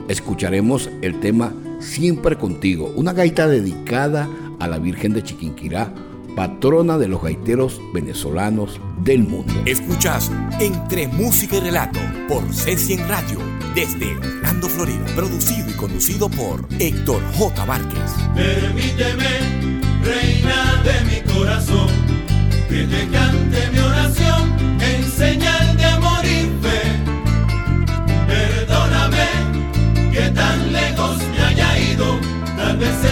escucharemos 0.09 0.91
el 1.03 1.21
tema 1.21 1.53
Siempre 1.81 2.37
contigo, 2.37 2.93
una 2.95 3.15
gaita 3.15 3.49
dedicada 3.49 4.29
a 4.59 4.69
la 4.69 4.79
Virgen 4.79 5.15
de 5.15 5.23
Chiquinquirá, 5.23 5.95
patrona 6.37 6.99
de 6.99 7.09
los 7.09 7.23
gaiteros 7.23 7.81
venezolanos 7.95 8.79
del 9.03 9.25
mundo. 9.25 9.55
Escuchas 9.65 10.31
Entre 10.61 11.09
música 11.09 11.57
y 11.57 11.61
relato 11.61 11.99
por 12.29 12.43
C100 12.49 13.07
Radio 13.07 13.39
desde 13.75 14.15
Orlando, 14.17 14.69
Florida. 14.69 15.07
Producido 15.15 15.71
y 15.71 15.73
conducido 15.75 16.29
por 16.29 16.67
Héctor 16.79 17.23
J. 17.39 17.67
Márquez. 17.67 18.13
Permíteme, 18.35 19.71
reina 20.03 20.83
de 20.83 21.05
mi 21.07 21.33
corazón, 21.33 21.89
que 22.71 22.85
te 22.85 23.09
cante 23.09 23.69
mi 23.73 23.79
oración 23.81 24.57
en 24.81 25.03
señal 25.11 25.77
de 25.77 25.85
amor 25.87 26.25
y 26.25 26.49
fe. 26.63 26.83
Perdóname 28.29 29.29
que 30.13 30.31
tan 30.31 30.73
lejos 30.73 31.17
me 31.33 31.43
haya 31.47 31.79
ido, 31.79 32.21
tal 32.57 32.77
vez 32.77 33.10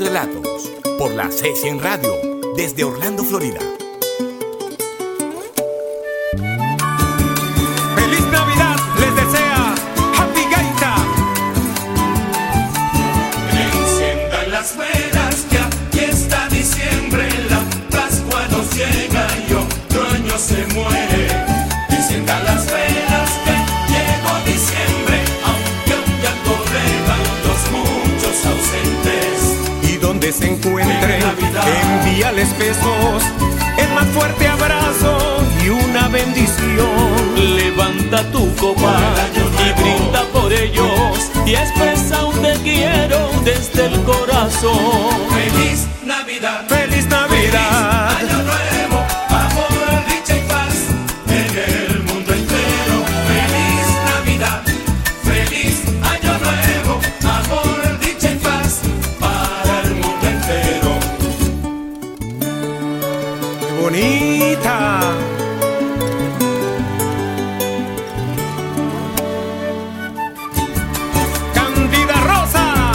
y 0.00 0.04
relatos 0.04 0.70
por 0.98 1.12
la 1.12 1.28
C100 1.28 1.80
Radio 1.80 2.12
desde 2.56 2.84
Orlando, 2.84 3.22
Florida. 3.24 3.79
bonita. 63.90 65.00
Candida 71.54 72.14
Rosa. 72.24 72.92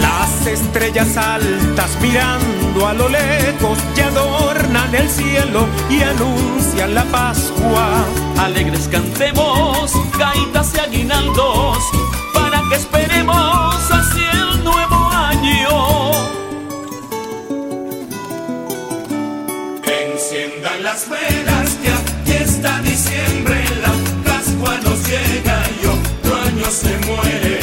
Las 0.00 0.46
estrellas 0.46 1.16
altas 1.16 1.98
mirando 2.00 2.86
a 2.86 2.94
lo 2.94 3.08
lejos 3.08 3.78
y 3.96 4.00
adornan 4.00 4.94
el 4.94 5.08
cielo 5.08 5.66
y 5.90 6.02
anuncian 6.02 6.94
la 6.94 7.04
Pascua. 7.04 8.04
Alegres 8.38 8.88
cantemos, 8.88 9.92
gaitas 10.18 10.74
y 10.74 10.80
aguinaldos 10.80 12.09
las 20.92 21.08
velas 21.08 21.78
ya 21.84 21.96
fiesta 22.24 22.80
diciembre, 22.82 23.62
la 23.80 23.92
Pascua 24.28 24.76
nos 24.82 24.98
llega 25.06 25.62
y 25.80 25.86
otro 25.86 26.36
año 26.48 26.68
se 26.68 26.92
muere. 27.06 27.60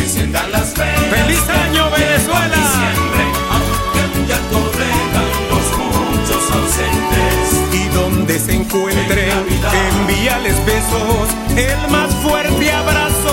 Enciendan 0.00 0.50
las 0.50 0.72
velas. 0.72 1.10
¡Feliz 1.10 1.46
año, 1.50 1.90
Venezuela! 1.90 2.56
Diciembre, 2.64 3.24
aunque 3.54 4.02
ya 4.30 4.38
toleran 4.54 5.30
los 5.52 5.66
muchos 5.82 6.42
ausentes. 6.56 7.38
Y 7.80 7.82
donde 7.94 8.38
se 8.38 8.54
encuentren, 8.54 9.44
envíales 9.90 10.56
besos, 10.64 11.28
el 11.56 11.90
más 11.90 12.14
fuerte 12.22 12.72
abrazo 12.72 13.23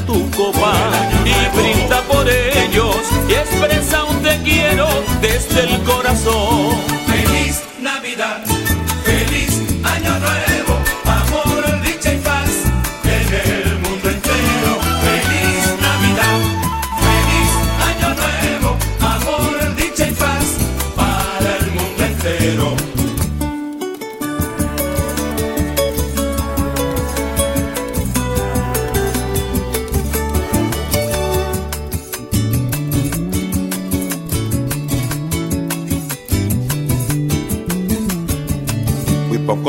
tu 0.00 0.30
copa 0.30 0.72
y 1.24 1.56
brinda 1.56 2.00
por 2.02 2.28
ellos 2.28 2.96
y 3.28 3.32
expresa 3.32 4.04
un 4.04 4.22
te 4.22 4.38
quiero 4.42 4.88
desde 5.20 5.64
el 5.64 5.82
corazón. 5.82 6.76
Feliz 7.06 7.62
Navidad. 7.80 8.51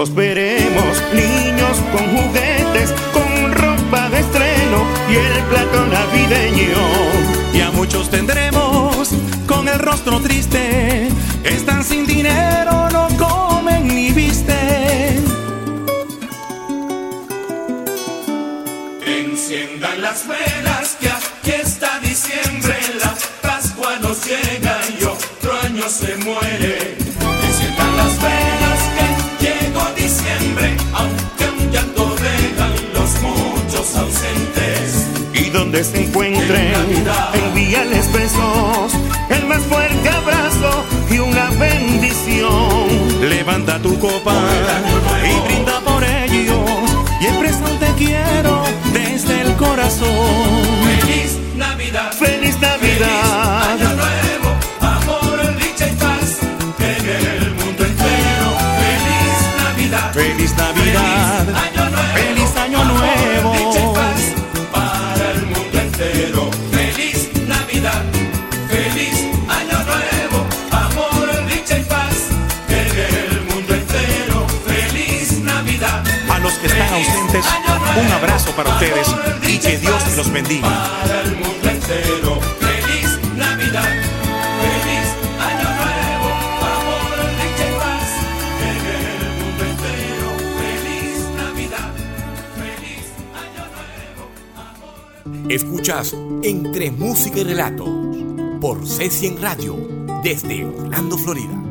Nos 0.03 0.15
veremos 0.15 1.01
niños 1.13 1.77
con 1.93 2.05
juguetes, 2.13 2.93
con 3.13 3.53
ropa 3.53 4.09
de 4.09 4.19
estreno 4.19 4.83
y 5.09 5.15
el 5.15 5.43
plato 5.43 5.85
navideño. 5.85 6.75
Y 7.53 7.61
a 7.61 7.71
muchos 7.71 8.09
tendremos 8.09 9.11
con 9.47 9.69
el 9.69 9.79
rostro 9.79 10.19
triste, 10.19 11.07
están 11.45 11.85
sin 11.85 12.05
dinero, 12.05 12.89
no 12.91 13.07
comen 13.17 13.87
ni 13.87 14.11
visten. 14.11 15.23
Enciendan 19.07 20.01
las 20.01 20.27
velas 20.27 20.97
que 20.99 21.07
aquí 21.07 21.61
está 21.61 21.99
diciembre, 22.01 22.75
la 23.01 23.15
Pascua 23.41 23.99
nos 24.01 24.25
llega 24.25 24.79
y 24.99 25.03
otro 25.05 25.53
año 25.63 25.87
se 25.87 26.17
muere. 26.17 26.97
Enciendan 27.47 27.95
las 27.95 28.21
velas 28.21 28.62
aunque 31.03 31.63
un 31.63 31.71
llanto 31.71 32.15
dejan 32.15 32.73
los 32.93 33.11
muchos 33.21 33.95
ausentes. 33.95 35.07
Y 35.33 35.49
donde 35.49 35.83
se 35.83 36.03
encuentren, 36.05 36.73
envíales 37.33 38.11
besos, 38.11 38.93
el 39.29 39.45
más 39.47 39.61
fuerte 39.63 40.09
abrazo 40.09 40.85
y 41.09 41.19
una 41.19 41.49
bendición. 41.51 43.29
Levanta 43.29 43.79
tu 43.79 43.97
copa 43.99 44.35
y 45.23 45.47
brinda 45.47 45.79
por 45.81 46.03
ellos 46.03 46.91
y 47.19 47.25
expresa 47.25 47.63
un 47.71 47.79
te 47.79 47.91
quiero 47.97 48.63
desde 48.93 49.41
el 49.41 49.53
corazón. 49.55 50.82
Un 77.99 78.11
abrazo 78.11 78.51
para 78.55 78.71
ustedes 78.71 79.07
y 79.47 79.59
que 79.59 79.77
Dios 79.77 80.17
los 80.17 80.31
bendiga. 80.31 80.67
Para 81.01 81.21
el 81.21 81.31
mundo 81.35 81.69
entero, 81.69 82.39
feliz 82.59 83.19
Navidad, 83.37 83.89
feliz 84.63 85.07
Año 85.39 85.69
Nuevo, 85.77 86.29
amor, 86.73 87.03
dicha 87.37 87.65
y 87.69 87.73
paz 87.77 88.09
en 88.61 88.81
el 88.95 89.21
mundo 89.39 89.61
entero, 89.71 90.27
feliz 90.59 91.17
Navidad, 91.37 91.91
feliz 92.55 93.05
Año 93.35 93.63
Nuevo. 95.35 95.49
Escuchas 95.49 96.15
Entre 96.41 96.91
Música 96.91 97.39
y 97.39 97.43
Relatos 97.43 97.89
por 98.59 98.81
C100 98.81 99.39
Radio 99.39 99.77
desde 100.23 100.65
Orlando, 100.65 101.17
Florida. 101.17 101.61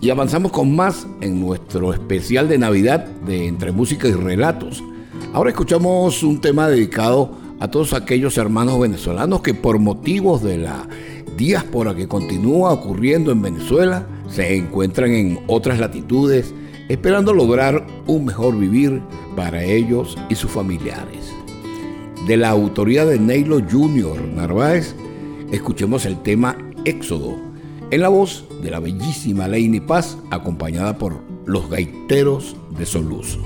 Y 0.00 0.10
avanzamos 0.10 0.52
con 0.52 0.74
más 0.74 1.06
en 1.20 1.40
nuestro 1.40 1.92
especial 1.92 2.48
de 2.48 2.58
Navidad 2.58 3.04
de 3.04 3.48
Entre 3.48 3.72
Música 3.72 4.08
y 4.08 4.12
Relatos. 4.12 4.82
Ahora 5.34 5.50
escuchamos 5.50 6.22
un 6.22 6.40
tema 6.40 6.68
dedicado 6.68 7.30
a 7.60 7.68
todos 7.68 7.92
aquellos 7.92 8.38
hermanos 8.38 8.80
venezolanos 8.80 9.42
que 9.42 9.52
por 9.52 9.78
motivos 9.78 10.42
de 10.42 10.58
la 10.58 10.88
diáspora 11.36 11.94
que 11.94 12.08
continúa 12.08 12.72
ocurriendo 12.72 13.30
en 13.30 13.42
Venezuela 13.42 14.06
se 14.28 14.56
encuentran 14.56 15.12
en 15.12 15.40
otras 15.46 15.78
latitudes 15.78 16.54
esperando 16.88 17.34
lograr 17.34 17.86
un 18.06 18.24
mejor 18.24 18.58
vivir 18.58 19.02
para 19.36 19.62
ellos 19.62 20.16
y 20.30 20.34
sus 20.34 20.50
familiares. 20.50 21.32
De 22.26 22.36
la 22.36 22.48
autoría 22.48 23.04
de 23.04 23.18
Neilo 23.18 23.60
Jr. 23.60 24.20
Narváez, 24.34 24.94
escuchemos 25.52 26.06
el 26.06 26.20
tema 26.22 26.56
Éxodo, 26.86 27.36
en 27.90 28.00
la 28.00 28.08
voz 28.08 28.46
de 28.62 28.70
la 28.70 28.80
bellísima 28.80 29.46
Leini 29.46 29.80
Paz, 29.80 30.16
acompañada 30.30 30.96
por 30.96 31.20
los 31.44 31.68
gaiteros 31.68 32.56
de 32.78 32.86
Soluz. 32.86 33.38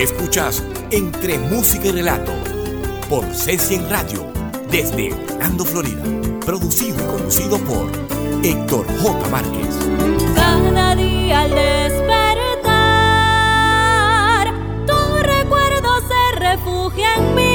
Escuchas 0.00 0.64
Entre 0.90 1.38
Música 1.38 1.88
y 1.88 1.92
Relatos 1.92 2.34
por 3.10 3.22
C100 3.26 3.86
Radio 3.90 4.26
desde 4.70 5.12
Orlando, 5.12 5.62
Florida. 5.66 6.02
Producido 6.46 6.96
y 6.96 7.06
conducido 7.06 7.58
por 7.58 7.90
Héctor 8.42 8.86
J. 9.02 9.28
Márquez. 9.28 9.78
Cada 10.34 10.94
día 10.94 11.42
al 11.42 11.50
despertar, 11.50 12.64
tu 14.86 15.18
recuerdo 15.22 16.00
se 16.08 16.38
refugia 16.38 17.16
en 17.16 17.34
mí 17.34 17.49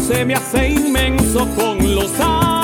se 0.00 0.24
me 0.24 0.34
hace 0.34 0.68
inmenso 0.68 1.46
con 1.56 1.94
los 1.94 2.10
años. 2.20 2.59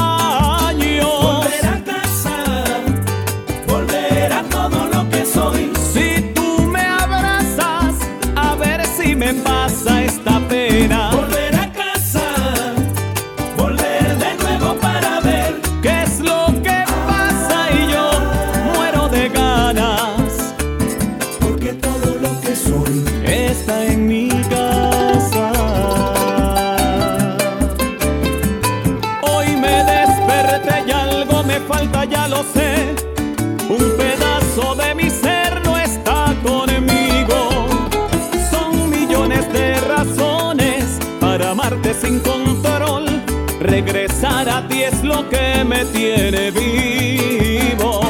Regresar 43.79 44.49
a 44.49 44.66
ti 44.66 44.85
es 44.85 45.05
lo 45.05 45.29
que 45.29 45.62
me 45.62 45.85
tiene 45.85 46.51
vivo. 46.51 48.01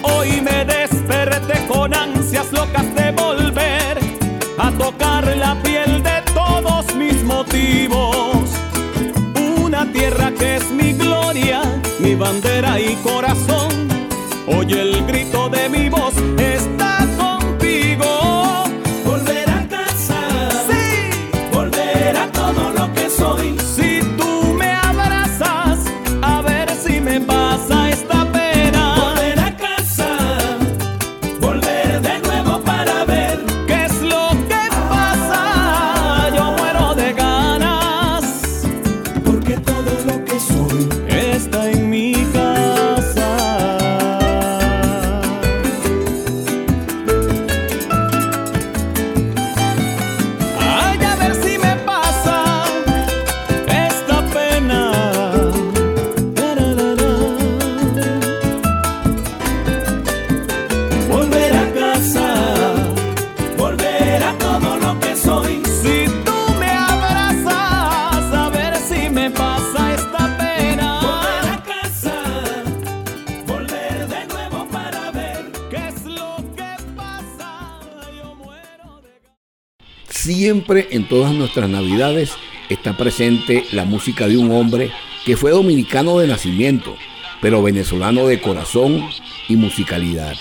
Hoy 0.00 0.40
me 0.40 0.64
desperté 0.64 1.66
con 1.66 1.92
ansias 1.92 2.50
locas 2.50 2.86
de 2.94 3.10
volver 3.10 3.98
a 4.56 4.72
tocar 4.72 5.36
la 5.36 5.54
piel 5.62 6.02
de 6.02 6.22
todos 6.32 6.94
mis 6.94 7.22
motivos. 7.24 8.48
Una 9.62 9.84
tierra 9.92 10.32
que 10.32 10.56
es 10.56 10.70
mi 10.70 10.94
gloria, 10.94 11.60
mi 11.98 12.14
bandera 12.14 12.80
y 12.80 12.94
corazón. 13.02 13.69
Siempre 80.60 80.88
en 80.90 81.08
todas 81.08 81.32
nuestras 81.32 81.70
navidades 81.70 82.32
está 82.68 82.94
presente 82.94 83.64
la 83.72 83.86
música 83.86 84.28
de 84.28 84.36
un 84.36 84.52
hombre 84.52 84.90
que 85.24 85.34
fue 85.34 85.52
dominicano 85.52 86.18
de 86.18 86.26
nacimiento, 86.26 86.96
pero 87.40 87.62
venezolano 87.62 88.26
de 88.26 88.42
corazón 88.42 89.08
y 89.48 89.56
musicalidad. 89.56 90.36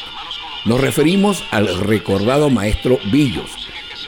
Nos 0.66 0.82
referimos 0.82 1.46
al 1.52 1.74
recordado 1.80 2.50
maestro 2.50 3.00
Villos, 3.14 3.50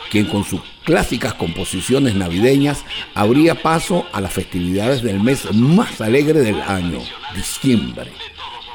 quien 0.10 0.26
con 0.26 0.44
sus 0.44 0.60
clásicas 0.84 1.34
composiciones 1.36 2.14
navideñas 2.14 2.84
abría 3.16 3.56
paso 3.56 4.06
a 4.12 4.20
las 4.20 4.34
festividades 4.34 5.02
del 5.04 5.22
mes 5.22 5.50
más 5.54 6.02
alegre 6.02 6.42
del 6.42 6.60
año, 6.60 7.00
diciembre. 7.34 8.12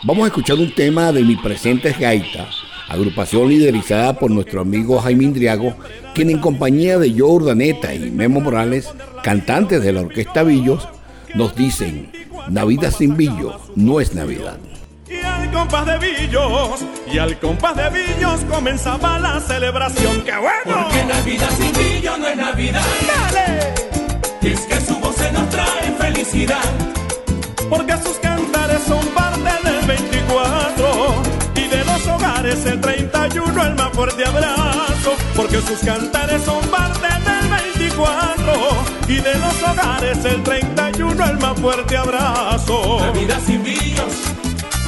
Vamos 0.05 0.25
a 0.25 0.29
escuchar 0.29 0.57
un 0.57 0.71
tema 0.71 1.13
de 1.13 1.23
Mi 1.23 1.37
Presente 1.37 1.93
Gaita, 1.93 2.49
agrupación 2.89 3.49
liderizada 3.49 4.19
por 4.19 4.31
nuestro 4.31 4.61
amigo 4.61 5.01
Jaime 5.01 5.25
Indriago, 5.25 5.75
quien 6.15 6.31
en 6.31 6.39
compañía 6.39 6.99
de 6.99 7.11
Joe 7.11 7.31
Urdaneta 7.31 7.95
y 7.95 8.11
Memo 8.11 8.41
Morales, 8.41 8.89
cantantes 9.23 9.83
de 9.83 9.93
la 9.93 10.03
Orquesta 10.03 10.43
Villos, 10.43 10.89
nos 11.35 11.55
dicen, 11.55 12.13
Navidad 12.49 12.93
sin 12.97 13.17
Villo 13.17 13.61
no 13.75 14.01
es 14.01 14.15
Navidad. 14.15 14.57
Y 15.09 15.25
al 15.25 15.53
compás 15.53 15.87
de 15.87 15.99
Villos, 15.99 16.85
y 17.13 17.19
al 17.19 17.39
compás 17.39 17.77
de 17.77 17.91
Villos 17.91 18.41
comenzaba 18.51 19.19
la 19.19 19.41
celebración. 19.41 20.23
¡Qué 20.23 20.33
bueno! 20.37 20.85
porque 20.85 21.05
Navidad 21.05 21.51
sin 21.57 21.73
brillo 21.73 22.17
no 22.19 22.29
es 22.29 22.37
Navidad. 22.37 22.83
¡Dale! 23.07 23.75
Y 24.43 24.49
es 24.49 24.61
que 24.61 24.81
su 24.81 24.99
voz 24.99 25.15
se 25.17 25.31
nos 25.33 25.49
trae 25.51 25.93
felicidad. 25.99 26.65
Porque 27.69 27.97
sus 27.99 28.17
cantares 28.19 28.83
son 28.83 29.05
parte 29.09 29.69
del 29.69 29.87
24 29.87 30.67
y 30.67 30.83
de 30.83 30.86
el 32.49 32.81
31 32.81 33.63
el 33.65 33.75
más 33.75 33.91
fuerte 33.93 34.25
abrazo. 34.25 35.17
Porque 35.35 35.61
sus 35.63 35.81
cantares 35.81 36.43
son 36.45 36.65
parte 36.69 37.09
del 37.09 37.49
24 37.75 38.53
y 39.09 39.17
de 39.17 39.35
los 39.39 39.63
hogares 39.63 40.25
el 40.25 40.43
31 40.45 41.25
el 41.25 41.39
más 41.39 41.59
fuerte 41.59 41.97
abrazo. 41.97 43.01
Navidad 43.01 43.41
sin 43.45 43.63
brillos 43.63 44.13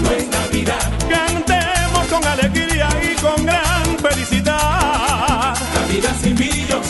no 0.02 0.11
es 0.12 0.28
Navidad. 0.28 0.92
Cantemos 1.09 2.06
con 2.06 2.24
alegría 2.24 2.88
y 3.02 3.16
con 3.16 3.44
gran 3.44 3.98
felicidad. 3.98 5.56
Navidad 5.74 6.16
sin 6.22 6.36
brillos 6.36 6.86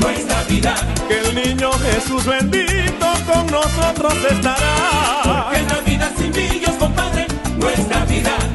no 0.00 0.10
es 0.10 0.26
Navidad. 0.26 0.82
Que 1.06 1.20
el 1.20 1.34
niño 1.36 1.70
Jesús 1.72 2.26
bendito 2.26 3.06
con 3.32 3.46
nosotros 3.46 4.14
estará. 4.28 5.50
Que 5.52 5.62
Navidad 5.62 6.10
sin 6.18 6.32
brillos, 6.32 6.74
compadre, 6.80 7.26
no 7.58 7.68
es 7.68 7.86
Navidad. 7.86 8.53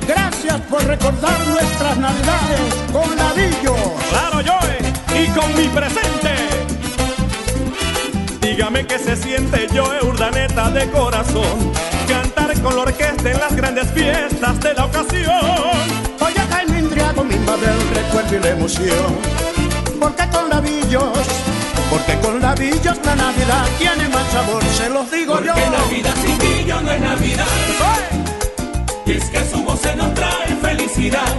Gracias 0.49 0.67
por 0.67 0.83
recordar 0.83 1.47
nuestras 1.47 1.97
navidades 1.99 2.73
con 2.91 3.15
Navillo. 3.15 3.75
Claro, 4.09 4.41
yo 4.41 4.57
y 5.15 5.27
con 5.27 5.55
mi 5.55 5.67
presente. 5.67 6.33
Dígame 8.41 8.87
que 8.87 8.97
se 8.97 9.15
siente 9.15 9.67
yo, 9.71 9.83
Urdaneta 10.01 10.71
de 10.71 10.89
corazón. 10.89 11.71
Cantar 12.07 12.59
con 12.61 12.75
la 12.75 12.81
orquesta 12.81 13.29
en 13.29 13.39
las 13.39 13.55
grandes 13.55 13.91
fiestas 13.91 14.59
de 14.61 14.73
la 14.73 14.85
ocasión. 14.85 15.31
Oye, 16.19 16.41
Jaime 16.49 16.79
Indriago, 16.79 17.23
mi 17.23 17.35
madre, 17.35 17.67
el 17.67 17.95
recuerdo 17.95 18.35
y 18.35 18.39
la 18.39 18.49
emoción. 18.49 19.19
Porque 19.99 20.27
con 20.29 20.49
Navillos, 20.49 21.27
porque 21.91 22.17
con 22.23 22.41
Navillos 22.41 22.97
la 23.05 23.15
Navidad 23.15 23.67
tiene 23.77 24.09
más 24.09 24.25
sabor, 24.31 24.63
se 24.63 24.89
los 24.89 25.11
digo 25.11 25.39
yo. 25.43 25.53
Porque 25.53 25.69
Navidad 25.69 26.15
sin 26.25 26.37
brillo 26.39 26.81
no 26.81 26.91
es 26.91 27.01
Navidad. 27.01 27.45
Y 29.09 29.13
es 29.13 29.25
que 29.31 29.39
voz 29.39 29.68
se 29.81 29.95
nos 29.95 30.13
trae 30.13 30.55
felicidad. 30.61 31.33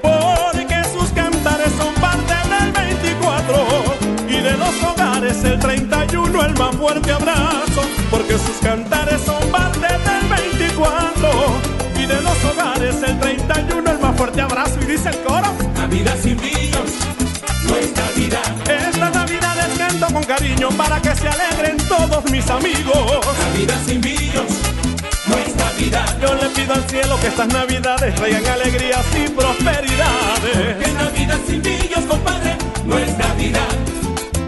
Porque 0.00 0.82
sus 0.92 1.10
cantares 1.10 1.72
son 1.78 1.94
parte 1.94 2.34
del 2.48 2.72
24 2.72 3.66
y 4.28 4.40
de 4.40 4.56
los 4.56 4.82
hogares 4.82 5.44
el 5.44 5.58
31 5.58 6.44
el 6.44 6.54
más 6.58 6.76
fuerte 6.76 7.12
abrazo. 7.12 7.82
Porque 8.10 8.38
sus 8.38 8.56
cantares 8.62 9.20
son 9.22 9.42
parte 9.50 9.86
del 9.86 10.28
24 10.28 11.30
y 11.96 12.06
de 12.06 12.20
los 12.20 12.44
hogares 12.44 12.96
el 13.02 13.18
31 13.18 13.90
el 13.90 13.98
más 13.98 14.16
fuerte 14.16 14.40
abrazo. 14.40 14.78
Y 14.82 14.86
dice 14.86 15.10
el 15.10 15.18
coro: 15.22 15.52
Navidad 15.74 16.16
sin 16.22 16.36
brillos 16.36 16.90
no 17.66 17.76
es 17.76 17.94
Navidad. 17.94 18.52
Esta 18.88 19.10
Navidad 19.10 19.54
les 19.56 19.78
canto 19.78 20.06
con 20.12 20.24
cariño 20.24 20.68
para 20.70 21.00
que 21.00 21.14
se 21.14 21.28
alegren 21.28 21.76
todos 21.88 22.24
mis 22.30 22.48
amigos. 22.48 23.26
Navidad 23.38 23.80
sin 23.86 24.02
es 24.04 24.61
Navidad. 25.82 26.18
Yo 26.20 26.34
le 26.34 26.48
pido 26.50 26.74
al 26.74 26.88
cielo 26.88 27.18
que 27.20 27.26
estas 27.26 27.48
navidades 27.48 28.14
traigan 28.14 28.46
alegrías 28.46 29.04
y 29.16 29.28
prosperidades. 29.30 30.76
Que 30.78 30.92
Navidad 30.92 31.38
sin 31.46 31.62
brillos, 31.62 32.04
compadre, 32.08 32.56
no 32.84 32.98
es 32.98 33.18
Navidad. 33.18 33.74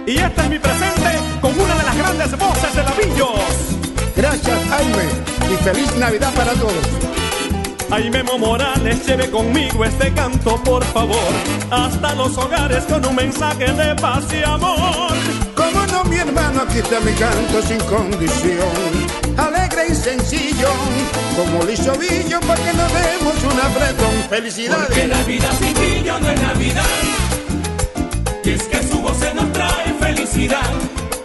Y 0.06 0.18
este 0.18 0.40
es 0.42 0.48
mi 0.48 0.58
presente 0.60 1.18
con 1.40 1.58
una 1.58 1.74
de 1.74 1.82
las 1.82 1.96
grandes 1.96 2.38
voces 2.38 2.74
de 2.74 2.82
Lavillos. 2.84 3.40
Gracias, 4.16 4.58
Jaime, 4.68 5.04
y 5.52 5.64
feliz 5.64 5.96
Navidad 5.96 6.32
para 6.34 6.52
todos. 6.52 6.86
Ay, 7.90 8.10
Memo 8.10 8.38
Morales, 8.38 9.04
lleve 9.04 9.28
conmigo 9.30 9.84
este 9.84 10.12
canto, 10.12 10.62
por 10.62 10.84
favor. 10.84 11.32
Hasta 11.70 12.14
los 12.14 12.36
hogares 12.38 12.84
con 12.84 13.04
un 13.04 13.16
mensaje 13.16 13.72
de 13.72 13.94
paz 13.96 14.24
y 14.32 14.44
amor. 14.44 15.12
Como 15.56 15.86
no, 15.86 16.04
mi 16.04 16.16
hermano, 16.16 16.62
aquí 16.62 16.78
está 16.78 17.00
mi 17.00 17.12
canto 17.12 17.60
sin 17.62 17.78
condición. 17.80 19.23
Alegre 19.36 19.88
y 19.90 19.94
sencillo, 19.94 20.68
como 21.36 21.64
lo 21.64 21.70
hizo 21.70 21.92
Villo, 21.98 22.40
para 22.40 22.62
que 22.62 22.72
nos 22.72 22.92
demos 22.92 23.52
un 23.52 23.60
apretón. 23.60 24.14
Felicidades. 24.28 24.86
Porque 24.86 25.06
la 25.08 25.22
vida 25.24 25.50
sin 25.58 25.74
brillo 25.74 26.20
no 26.20 26.30
es 26.30 26.40
Navidad. 26.40 26.84
Y 28.44 28.50
es 28.50 28.62
que 28.64 28.82
su 28.82 29.00
voz 29.00 29.16
se 29.18 29.34
nos 29.34 29.52
trae 29.52 29.92
felicidad. 29.98 30.70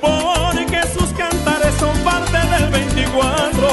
Porque 0.01 0.81
sus 0.93 1.09
cantares 1.13 1.73
son 1.79 1.97
parte 1.99 2.37
del 2.37 2.69
24 2.71 3.67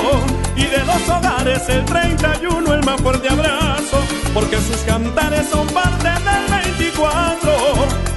y 0.56 0.64
de 0.66 0.84
los 0.84 1.08
hogares 1.08 1.62
el 1.68 1.84
31 1.84 2.74
el 2.74 2.84
más 2.84 3.00
fuerte 3.00 3.28
abrazo. 3.28 3.98
Porque 4.34 4.56
sus 4.56 4.78
cantares 4.86 5.46
son 5.50 5.66
parte 5.68 6.08
del 6.08 6.62
24 6.62 7.50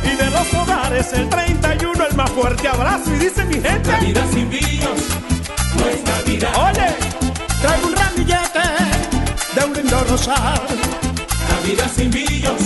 y 0.03 0.15
de 0.15 0.29
los 0.31 0.53
hogares 0.53 1.13
el 1.13 1.29
31 1.29 2.05
el 2.09 2.15
más 2.15 2.29
fuerte 2.31 2.67
abrazo. 2.67 3.13
Y 3.15 3.19
dice 3.19 3.45
mi 3.45 3.55
gente: 3.55 3.89
Navidad 3.89 4.25
sin 4.33 4.49
brillos 4.49 4.98
rosal. 10.09 10.61
Navidad 11.49 11.91
sin 11.95 12.09
brillos 12.09 12.61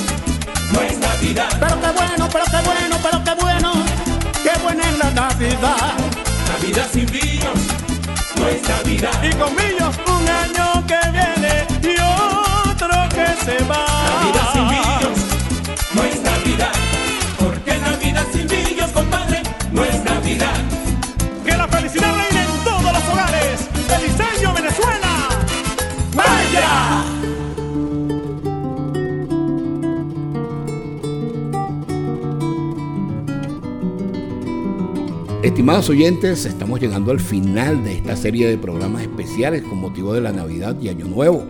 no 0.71 0.81
es 0.81 0.97
Navidad. 0.97 1.49
Pero 1.59 1.81
qué 1.81 1.91
bueno, 1.91 2.29
pero 2.31 2.45
qué 2.45 2.61
bueno, 2.69 2.97
pero 3.03 3.23
qué 3.23 3.43
bueno. 3.43 3.73
Qué 4.43 4.59
buena 4.63 4.83
es 4.89 4.97
la 4.97 5.11
Navidad. 5.11 5.93
Navidad 6.47 6.87
sin 6.91 7.05
brillos 7.05 7.59
no 8.37 8.47
es 8.47 8.61
Navidad. 8.67 9.23
y 9.23 9.33
con 9.35 9.55
millos 9.55 9.95
un 10.07 10.22
Estimados 35.53 35.87
oyentes, 35.91 36.47
estamos 36.47 36.79
llegando 36.79 37.11
al 37.11 37.19
final 37.19 37.83
de 37.83 37.93
esta 37.93 38.15
serie 38.15 38.47
de 38.47 38.57
programas 38.57 39.03
especiales 39.03 39.61
con 39.61 39.77
motivo 39.77 40.11
de 40.11 40.19
la 40.19 40.31
Navidad 40.31 40.75
y 40.81 40.89
Año 40.89 41.05
Nuevo. 41.05 41.45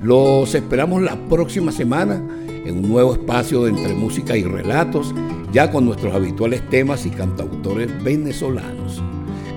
Los 0.00 0.54
esperamos 0.54 1.02
la 1.02 1.16
próxima 1.28 1.72
semana 1.72 2.22
en 2.46 2.78
un 2.78 2.88
nuevo 2.88 3.12
espacio 3.12 3.64
de 3.64 3.70
entre 3.70 3.92
música 3.92 4.36
y 4.36 4.44
relatos, 4.44 5.12
ya 5.52 5.68
con 5.68 5.84
nuestros 5.84 6.14
habituales 6.14 6.62
temas 6.70 7.04
y 7.06 7.10
cantautores 7.10 7.90
venezolanos. 8.04 9.02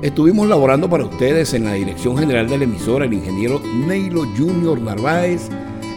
Estuvimos 0.02 0.50
laborando 0.50 0.90
para 0.90 1.06
ustedes 1.06 1.54
en 1.54 1.66
la 1.66 1.74
dirección 1.74 2.18
general 2.18 2.50
de 2.50 2.58
la 2.58 2.64
emisora 2.64 3.06
el 3.06 3.14
ingeniero 3.14 3.62
Neilo 3.88 4.24
Junior 4.36 4.82
Narváez, 4.82 5.50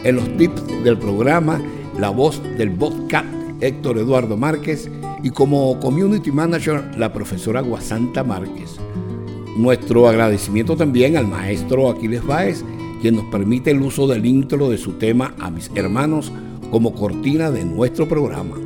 en 0.05 0.17
los 0.17 0.37
tips 0.37 0.85
del 0.85 0.99
programa, 0.99 1.63
la 1.99 2.11
voz 2.11 2.43
del 2.59 2.69
vodka 2.69 3.25
Héctor 3.63 3.97
Eduardo 3.97 4.37
Márquez 4.37 4.91
y 5.27 5.31
como 5.31 5.81
community 5.81 6.31
manager 6.31 6.85
la 6.97 7.13
profesora 7.13 7.61
Guasanta 7.61 8.23
Márquez. 8.23 8.77
Nuestro 9.57 10.07
agradecimiento 10.07 10.77
también 10.77 11.17
al 11.17 11.27
maestro 11.27 11.91
Aquiles 11.91 12.25
Báez, 12.25 12.65
quien 13.03 13.17
nos 13.17 13.25
permite 13.25 13.73
el 13.73 13.83
uso 13.83 14.07
del 14.07 14.25
intro 14.25 14.69
de 14.69 14.79
su 14.79 14.93
tema 14.93 15.35
a 15.41 15.51
mis 15.51 15.69
hermanos 15.75 16.31
como 16.71 16.95
cortina 16.95 17.51
de 17.51 17.65
nuestro 17.65 18.07
programa. 18.09 18.57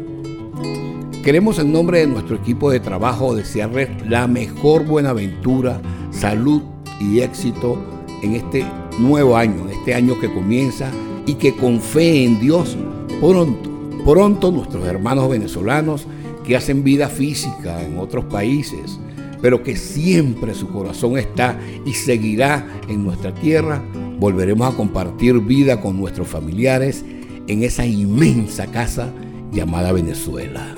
Queremos 1.24 1.58
en 1.58 1.72
nombre 1.72 2.00
de 2.00 2.08
nuestro 2.08 2.36
equipo 2.36 2.70
de 2.70 2.80
trabajo 2.80 3.34
desearles 3.34 3.88
la 4.06 4.26
mejor 4.26 4.84
buenaventura, 4.84 5.80
salud 6.11 6.61
y 7.00 7.20
éxito 7.20 7.78
en 8.22 8.34
este 8.34 8.66
nuevo 8.98 9.34
año, 9.34 9.62
en 9.62 9.78
este 9.78 9.94
año 9.94 10.20
que 10.20 10.30
comienza 10.30 10.90
y 11.24 11.36
que 11.36 11.56
con 11.56 11.80
fe 11.80 12.22
en 12.22 12.38
Dios 12.38 12.76
pronto, 13.18 13.70
pronto 14.04 14.52
nuestros 14.52 14.86
hermanos 14.86 15.30
venezolanos 15.30 16.06
que 16.51 16.57
hacen 16.57 16.82
vida 16.82 17.09
física 17.09 17.80
en 17.80 17.96
otros 17.96 18.24
países, 18.24 18.98
pero 19.40 19.62
que 19.62 19.76
siempre 19.76 20.53
su 20.53 20.66
corazón 20.66 21.16
está 21.16 21.57
y 21.86 21.92
seguirá 21.92 22.66
en 22.88 23.05
nuestra 23.05 23.32
tierra, 23.32 23.80
volveremos 24.18 24.74
a 24.74 24.76
compartir 24.76 25.38
vida 25.38 25.80
con 25.80 25.96
nuestros 25.96 26.26
familiares 26.26 27.05
en 27.46 27.62
esa 27.62 27.86
inmensa 27.86 28.66
casa 28.66 29.12
llamada 29.53 29.92
Venezuela. 29.92 30.74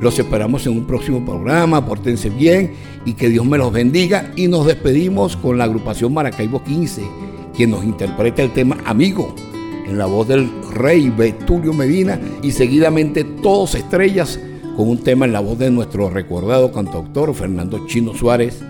Los 0.00 0.18
esperamos 0.18 0.66
en 0.66 0.72
un 0.72 0.88
próximo 0.88 1.24
programa, 1.24 1.86
pórtense 1.86 2.28
bien 2.28 2.72
y 3.04 3.12
que 3.12 3.28
Dios 3.28 3.46
me 3.46 3.58
los 3.58 3.72
bendiga 3.72 4.32
y 4.34 4.48
nos 4.48 4.66
despedimos 4.66 5.36
con 5.36 5.56
la 5.56 5.64
agrupación 5.64 6.12
Maracaibo 6.12 6.64
15, 6.64 7.02
quien 7.54 7.70
nos 7.70 7.84
interpreta 7.84 8.42
el 8.42 8.52
tema 8.52 8.76
Amigo 8.84 9.36
en 9.86 9.98
la 9.98 10.06
voz 10.06 10.26
del 10.26 10.50
rey 10.72 11.10
Betulio 11.16 11.72
Medina 11.72 12.20
y 12.42 12.50
seguidamente 12.50 13.22
todos 13.22 13.76
estrellas 13.76 14.40
con 14.80 14.88
un 14.88 15.04
tema 15.04 15.26
en 15.26 15.34
la 15.34 15.40
voz 15.40 15.58
de 15.58 15.70
nuestro 15.70 16.08
recordado 16.08 16.72
cantautor 16.72 17.34
Fernando 17.34 17.86
Chino 17.86 18.14
Suárez, 18.14 18.62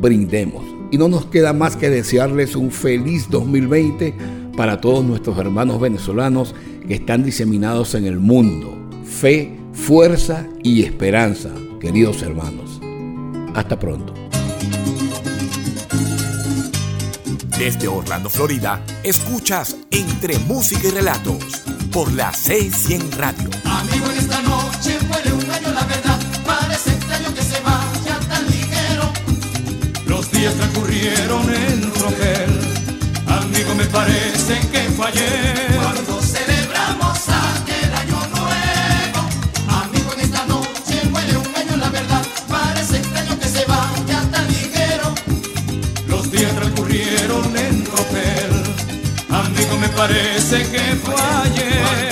Brindemos. 0.00 0.64
Y 0.90 0.98
no 0.98 1.06
nos 1.06 1.26
queda 1.26 1.52
más 1.52 1.76
que 1.76 1.88
desearles 1.88 2.56
un 2.56 2.72
feliz 2.72 3.28
2020 3.30 4.12
para 4.56 4.80
todos 4.80 5.04
nuestros 5.04 5.38
hermanos 5.38 5.80
venezolanos 5.80 6.56
que 6.88 6.94
están 6.94 7.22
diseminados 7.22 7.94
en 7.94 8.06
el 8.06 8.18
mundo. 8.18 8.76
Fe, 9.04 9.56
fuerza 9.72 10.48
y 10.64 10.82
esperanza, 10.82 11.50
queridos 11.78 12.22
hermanos. 12.22 12.80
Hasta 13.54 13.78
pronto. 13.78 14.14
Desde 17.56 17.86
Orlando, 17.86 18.28
Florida, 18.28 18.84
escuchas 19.04 19.76
Entre 19.92 20.40
Música 20.40 20.88
y 20.88 20.90
Relatos 20.90 21.62
por 21.92 22.12
la 22.12 22.32
600 22.32 23.16
Radio. 23.16 23.48
Amigo, 23.64 24.10
en 24.10 24.18
esta 24.18 24.42
noche 24.42 25.01
días 30.42 30.54
transcurrieron 30.56 31.54
en 31.54 31.92
tropel. 31.92 32.50
Amigo, 33.28 33.74
me 33.76 33.84
parece 33.84 34.58
que 34.72 34.80
fallé. 34.98 35.30
Cuando 35.80 36.20
celebramos 36.20 37.18
aquel 37.28 37.90
año 38.02 38.18
nuevo. 38.34 39.20
Amigo, 39.82 40.12
en 40.14 40.20
esta 40.20 40.44
noche 40.46 40.96
muere 41.12 41.36
un 41.36 41.54
año, 41.54 41.76
la 41.76 41.90
verdad. 41.90 42.26
Parece 42.48 42.96
extraño 42.96 43.38
que 43.38 43.48
se 43.48 43.64
vaya 43.66 44.18
tan 44.32 44.48
ligero. 44.48 45.14
Los 46.08 46.32
días 46.32 46.52
transcurrieron 46.56 47.56
en 47.56 47.84
tropel. 47.84 48.50
Amigo, 49.30 49.76
me 49.78 49.88
parece 49.90 50.56
que 50.72 50.82
fallé. 51.06 52.11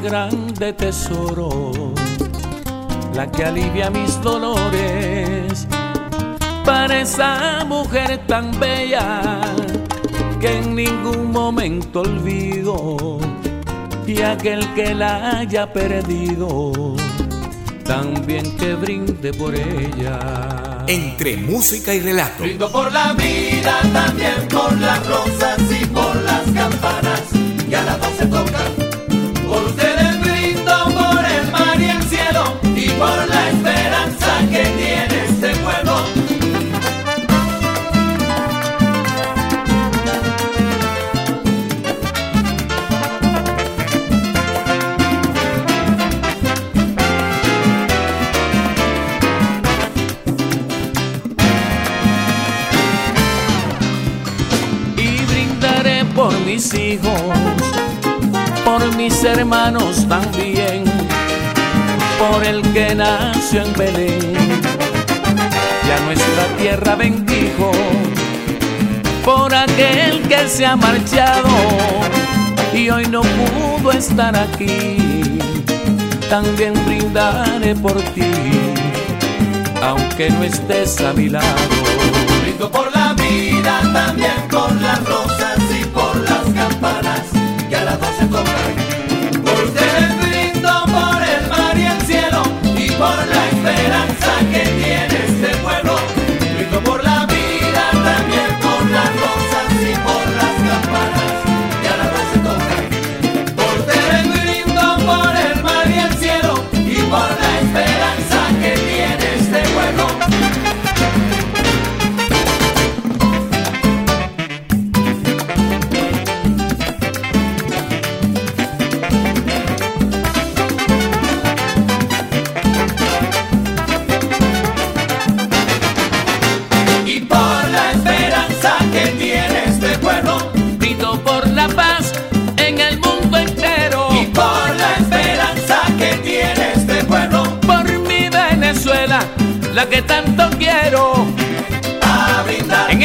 grande 0.00 0.72
tesoro, 0.72 1.92
la 3.14 3.30
que 3.30 3.44
alivia 3.44 3.90
mis 3.90 4.20
dolores. 4.22 5.66
Para 6.64 7.00
esa 7.00 7.64
mujer 7.66 8.26
tan 8.26 8.58
bella 8.60 9.20
que 10.40 10.58
en 10.58 10.74
ningún 10.74 11.32
momento 11.32 12.00
olvido 12.00 13.18
y 14.06 14.22
aquel 14.22 14.74
que 14.74 14.94
la 14.94 15.38
haya 15.38 15.72
perdido 15.72 16.96
también 17.88 18.54
que 18.58 18.74
brinde 18.74 19.32
por 19.32 19.54
ella. 19.54 20.84
Entre 20.86 21.38
música 21.38 21.94
y 21.94 22.00
relato. 22.00 22.42
Brindo 22.42 22.70
por 22.70 22.92
la 22.92 23.14
vida, 23.14 23.80
también 23.94 24.46
por 24.50 24.78
las 24.78 25.06
rosas 25.06 25.58
y 25.70 25.86
por 25.86 26.14
las 26.16 26.42
campanas. 26.50 27.22
Y 27.68 27.74
a 27.74 27.82
las 27.82 27.98
dos 27.98 28.10
se 28.18 28.26
tocan. 28.26 28.87
por 32.98 33.28
la 33.28 33.48
esperanza 33.50 34.38
que 34.50 34.64
tiene 34.76 35.24
este 35.28 35.50
pueblo. 35.62 35.96
Y 54.96 55.24
brindaré 55.26 56.04
por 56.16 56.32
mis 56.40 56.74
hijos, 56.74 57.20
por 58.64 58.96
mis 58.96 59.22
hermanos 59.22 60.06
también 60.08 60.97
por 62.18 62.44
el 62.44 62.62
que 62.72 62.94
nació 62.94 63.62
en 63.62 63.72
Belén. 63.74 64.60
Ya 65.86 66.00
nuestra 66.04 66.44
tierra 66.58 66.96
bendijo 66.96 67.70
por 69.24 69.54
aquel 69.54 70.22
que 70.28 70.48
se 70.48 70.66
ha 70.66 70.76
marchado 70.76 71.48
y 72.74 72.90
hoy 72.90 73.06
no 73.06 73.22
pudo 73.22 73.92
estar 73.92 74.36
aquí. 74.36 75.38
También 76.28 76.74
brindaré 76.86 77.74
por 77.74 77.96
ti, 78.12 78.30
aunque 79.82 80.30
no 80.30 80.44
estés 80.44 81.00
a 81.00 81.12
mi 81.12 81.28
lado. 81.28 81.46
Brindo 82.42 82.70
por 82.70 82.94
la 82.94 83.14
vida, 83.14 83.80
también 83.92 84.48
por 84.50 84.72
la 84.80 84.96
rosa 84.96 85.37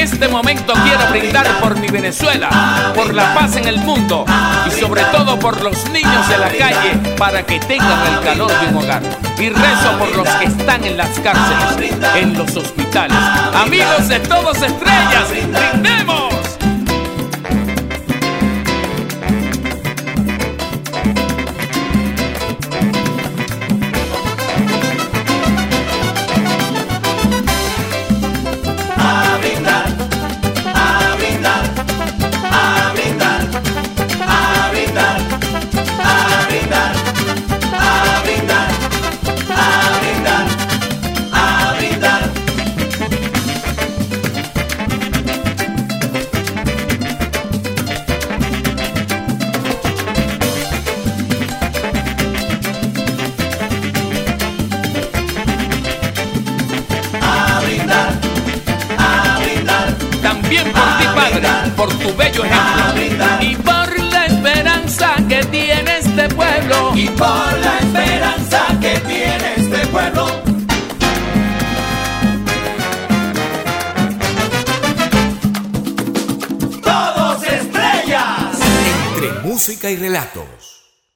este 0.03 0.27
momento 0.27 0.73
quiero 0.83 1.09
brindar 1.09 1.47
por 1.61 1.79
mi 1.79 1.87
Venezuela, 1.87 2.91
por 2.93 3.13
la 3.13 3.33
paz 3.33 3.55
en 3.55 3.67
el 3.69 3.77
mundo 3.77 4.25
y 4.67 4.71
sobre 4.71 5.01
todo 5.05 5.39
por 5.39 5.61
los 5.61 5.89
niños 5.91 6.27
de 6.27 6.37
la 6.37 6.49
calle 6.49 7.15
para 7.17 7.45
que 7.45 7.57
tengan 7.59 8.13
el 8.13 8.19
calor 8.19 8.51
de 8.59 8.67
un 8.67 8.83
hogar. 8.83 9.01
Y 9.39 9.49
rezo 9.49 9.97
por 9.97 10.15
los 10.15 10.27
que 10.27 10.45
están 10.45 10.83
en 10.83 10.97
las 10.97 11.19
cárceles, 11.19 11.93
en 12.15 12.37
los 12.37 12.53
hospitales. 12.55 13.17
Amigos 13.55 14.09
de 14.09 14.19
todos 14.19 14.61
estrellas, 14.61 15.29
brindemos. 15.29 16.32